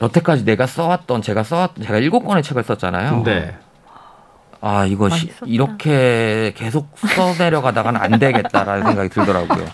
[0.00, 3.22] 여태까지 내가 써왔던 제가 써왔던 제가 일곱 권의 책을 썼잖아요.
[3.24, 3.56] 네.
[4.60, 9.66] 아 이거 시, 이렇게 계속 써 내려가다가는 안 되겠다라는 생각이 들더라고요.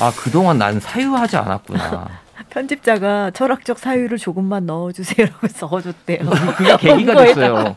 [0.00, 2.08] 아 그동안 난 사유하지 않았구나.
[2.50, 6.30] 편집자가 철학적 사유를 조금만 넣어주세요라고 써줬대요.
[6.56, 7.76] 그게 계기가 됐어요.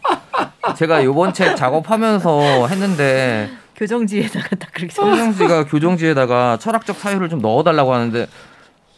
[0.75, 8.27] 제가 요번 책 작업하면서 했는데 교정지에다가 딱 그렇게 성경지가 교정지에다가 철학적 사유를 좀 넣어달라고 하는데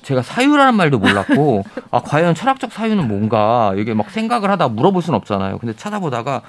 [0.03, 5.17] 제가 사유라는 말도 몰랐고 아 과연 철학적 사유는 뭔가 이게 막 생각을 하다 물어볼 수는
[5.17, 5.59] 없잖아요.
[5.59, 6.41] 근데 찾아보다가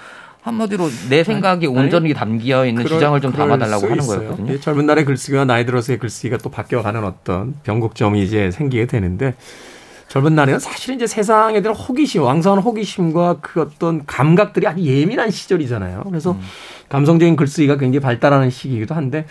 [0.42, 4.18] 한마디로 내 생각이 아니, 온전히 담겨 있는 그럴, 주장을 좀 담아달라고 하는 있어요.
[4.18, 4.60] 거였거든요.
[4.60, 9.34] 젊은 날의 글쓰기와 나이 들어서의 글쓰기가 또 바뀌어가는 어떤 변곡점이 이제 생기게 되는데
[10.12, 16.02] 젊은 날에는 사실 이제 세상에 대한 호기심, 왕성한 호기심과 그 어떤 감각들이 아주 예민한 시절이잖아요.
[16.06, 16.40] 그래서 음.
[16.90, 19.24] 감성적인 글쓰기가 굉장히 발달하는 시기이기도 한데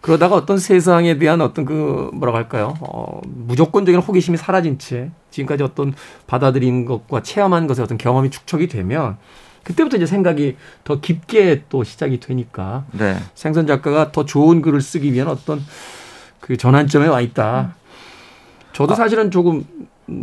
[0.00, 2.74] 그러다가 어떤 세상에 대한 어떤 그 뭐라고 할까요?
[2.82, 5.92] 어, 무조건적인 호기심이 사라진 채 지금까지 어떤
[6.28, 9.16] 받아들인 것과 체험한 것의 어떤 경험이 축적이 되면
[9.64, 13.16] 그때부터 이제 생각이 더 깊게 또 시작이 되니까 네.
[13.34, 15.60] 생선 작가가 더 좋은 글을 쓰기 위한 어떤
[16.38, 17.74] 그 전환점에 와 있다.
[18.72, 18.96] 저도 아.
[18.96, 19.66] 사실은 조금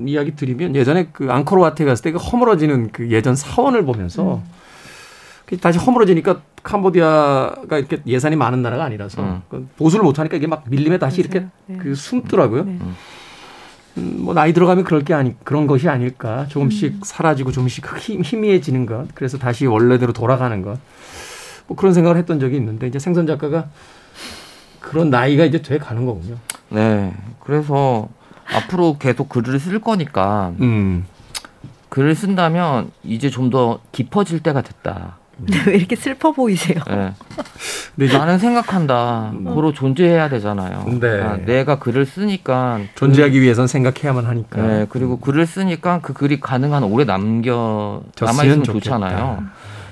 [0.07, 4.41] 이야기 드리면 예전에 그 앙코르와트에 갔을 때 그 허물어지는 그 예전 사원을 보면서
[5.49, 5.57] 음.
[5.59, 9.41] 다시 허물어지니까 캄보디아가 이렇게 예산이 많은 나라가 아니라서 음.
[9.49, 11.77] 그 보수를 못하니까 이게 막 밀림에 다시 이렇게 네.
[11.77, 12.63] 그 숨더라고요.
[12.63, 12.79] 네.
[13.97, 16.99] 음, 뭐 나이 들어가면 그럴 게 아니 그런 것이 아닐까 조금씩 음.
[17.03, 20.79] 사라지고 조금씩 힘, 희미해지는 것 그래서 다시 원래대로 돌아가는 것
[21.67, 23.69] 뭐 그런 생각을 했던 적이 있는데 이제 생선 작가가
[24.79, 26.35] 그런 나이가 이제 돼 가는 거군요.
[26.69, 27.11] 네,
[27.43, 28.07] 그래서
[28.53, 31.05] 앞으로 계속 글을 쓸 거니까 음.
[31.89, 35.17] 글을 쓴다면 이제 좀 더 깊어질 때가 됐다.
[35.67, 36.79] 왜 이렇게 슬퍼 보이세요?
[37.95, 38.07] 네.
[38.07, 39.31] 나는 생각한다.
[39.33, 39.43] 음.
[39.45, 40.83] 고로 존재해야 되잖아요.
[40.87, 40.99] 네.
[40.99, 44.61] 그러니까 내가 글을 쓰니까 존재하기 그, 위해선 생각해야만 하니까.
[44.61, 44.85] 네.
[44.89, 49.43] 그리고 글을 쓰니까 그 글이 가능한 오래 남겨 남아 있으면 좋잖아요.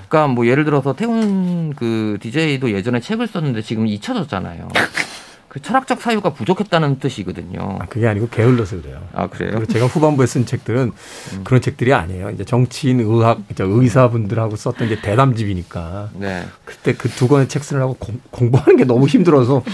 [0.08, 4.68] 그러니까 뭐 예를 들어서 태훈 그 DJ도 예전에 책을 썼는데 지금 잊혀졌잖아요.
[5.54, 7.78] 그 철학적 사유가 부족했다는 뜻이거든요.
[7.80, 9.00] 아, 그게 아니고 게을러서 그래요.
[9.14, 9.64] 아 그래요?
[9.66, 10.90] 제가 후반부에 쓴 책들은
[11.34, 11.44] 음.
[11.44, 12.30] 그런 책들이 아니에요.
[12.30, 16.10] 이제 정치인, 의학, 의사분들하고 썼던 게 대담집이니까.
[16.14, 16.44] 네.
[16.64, 19.72] 그때 그 두 권의 책 쓰느라고 공, 공부하는 게 너무 힘들어서 음.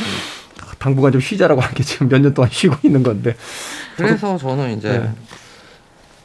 [0.79, 3.35] 당분간 좀 쉬자라고 한 게 지금 몇 년 동안 쉬고 있는 건데.
[3.97, 5.11] 그래서 저는 이제 네.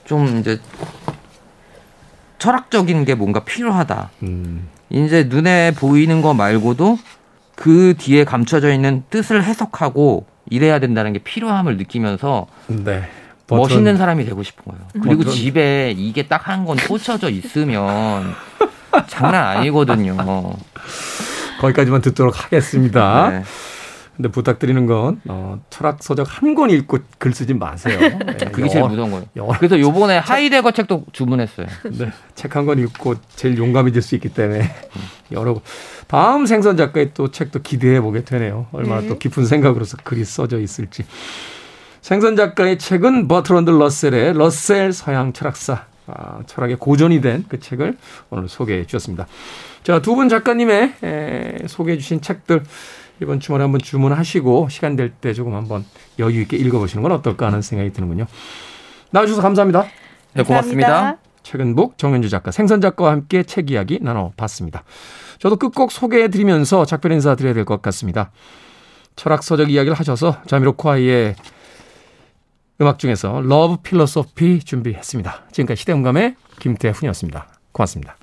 [0.03, 0.59] 좀 이제
[2.39, 4.09] 철학적인 게 뭔가 필요하다.
[4.23, 4.67] 음.
[4.89, 6.99] 이제 눈에 보이는 거 말고도
[7.55, 13.03] 그 뒤에 감춰져 있는 뜻을 해석하고 이래야 된다는 게 필요함을 느끼면서 네.
[13.47, 14.87] 멋있는 사람이 되고 싶은 거예요.
[15.03, 15.31] 그리고 버튼.
[15.31, 18.33] 집에 이게 딱 한 건 꽂혀져 있으면
[19.07, 20.17] 장난 아니거든요.
[21.61, 23.29] 거기까지만 듣도록 하겠습니다.
[23.29, 23.43] 네.
[24.15, 27.99] 근데 부탁드리는 건 어, 철학 서적 한 권 읽고 글 쓰지 마세요.
[28.25, 29.25] 네, 그게 제일 무서운 거예요.
[29.35, 29.53] 영어.
[29.57, 31.67] 그래서 요번에 하이데거 책도 주문했어요.
[31.97, 34.69] 네, 책 한 권 읽고 제일 용감해질 수 있기 때문에
[35.33, 35.59] 여러
[36.07, 38.67] 다음 생선 작가의 또 책도 기대해 보게 되네요.
[38.71, 39.07] 얼마나 네.
[39.09, 41.03] 또 깊은 생각으로서 글이 써져 있을지.
[42.01, 47.97] 생선 작가의 책은 버트런드 러셀의 러셀 서양 철학사 아, 철학의 고전이 된 그 책을
[48.29, 49.25] 오늘 소개해 주셨습니다.
[49.83, 52.63] 자, 두 분 작가님의 에, 소개해 주신 책들
[53.21, 55.85] 이번 주말에 한번 주문하시고 시간 될 때 조금 한번
[56.19, 58.25] 여유 있게 읽어보시는 건 어떨까 하는 생각이 드는군요.
[59.11, 59.85] 나와주셔서 감사합니다.
[60.33, 61.17] 네, 고맙습니다.
[61.43, 64.83] 최근북 정현주 작가, 생선 작가와 함께 책 이야기 나눠봤습니다.
[65.39, 68.31] 저도 끝곡 소개해드리면서 작별 인사 드려야 될 것 같습니다.
[69.15, 71.35] 철학서적 이야기를 하셔서 자미로콰이의
[72.81, 75.43] 음악 중에서 Love Foolosophy 준비했습니다.
[75.51, 77.47] 지금까지 시대음감의 김태훈이었습니다.
[77.71, 78.17] 고맙습니다.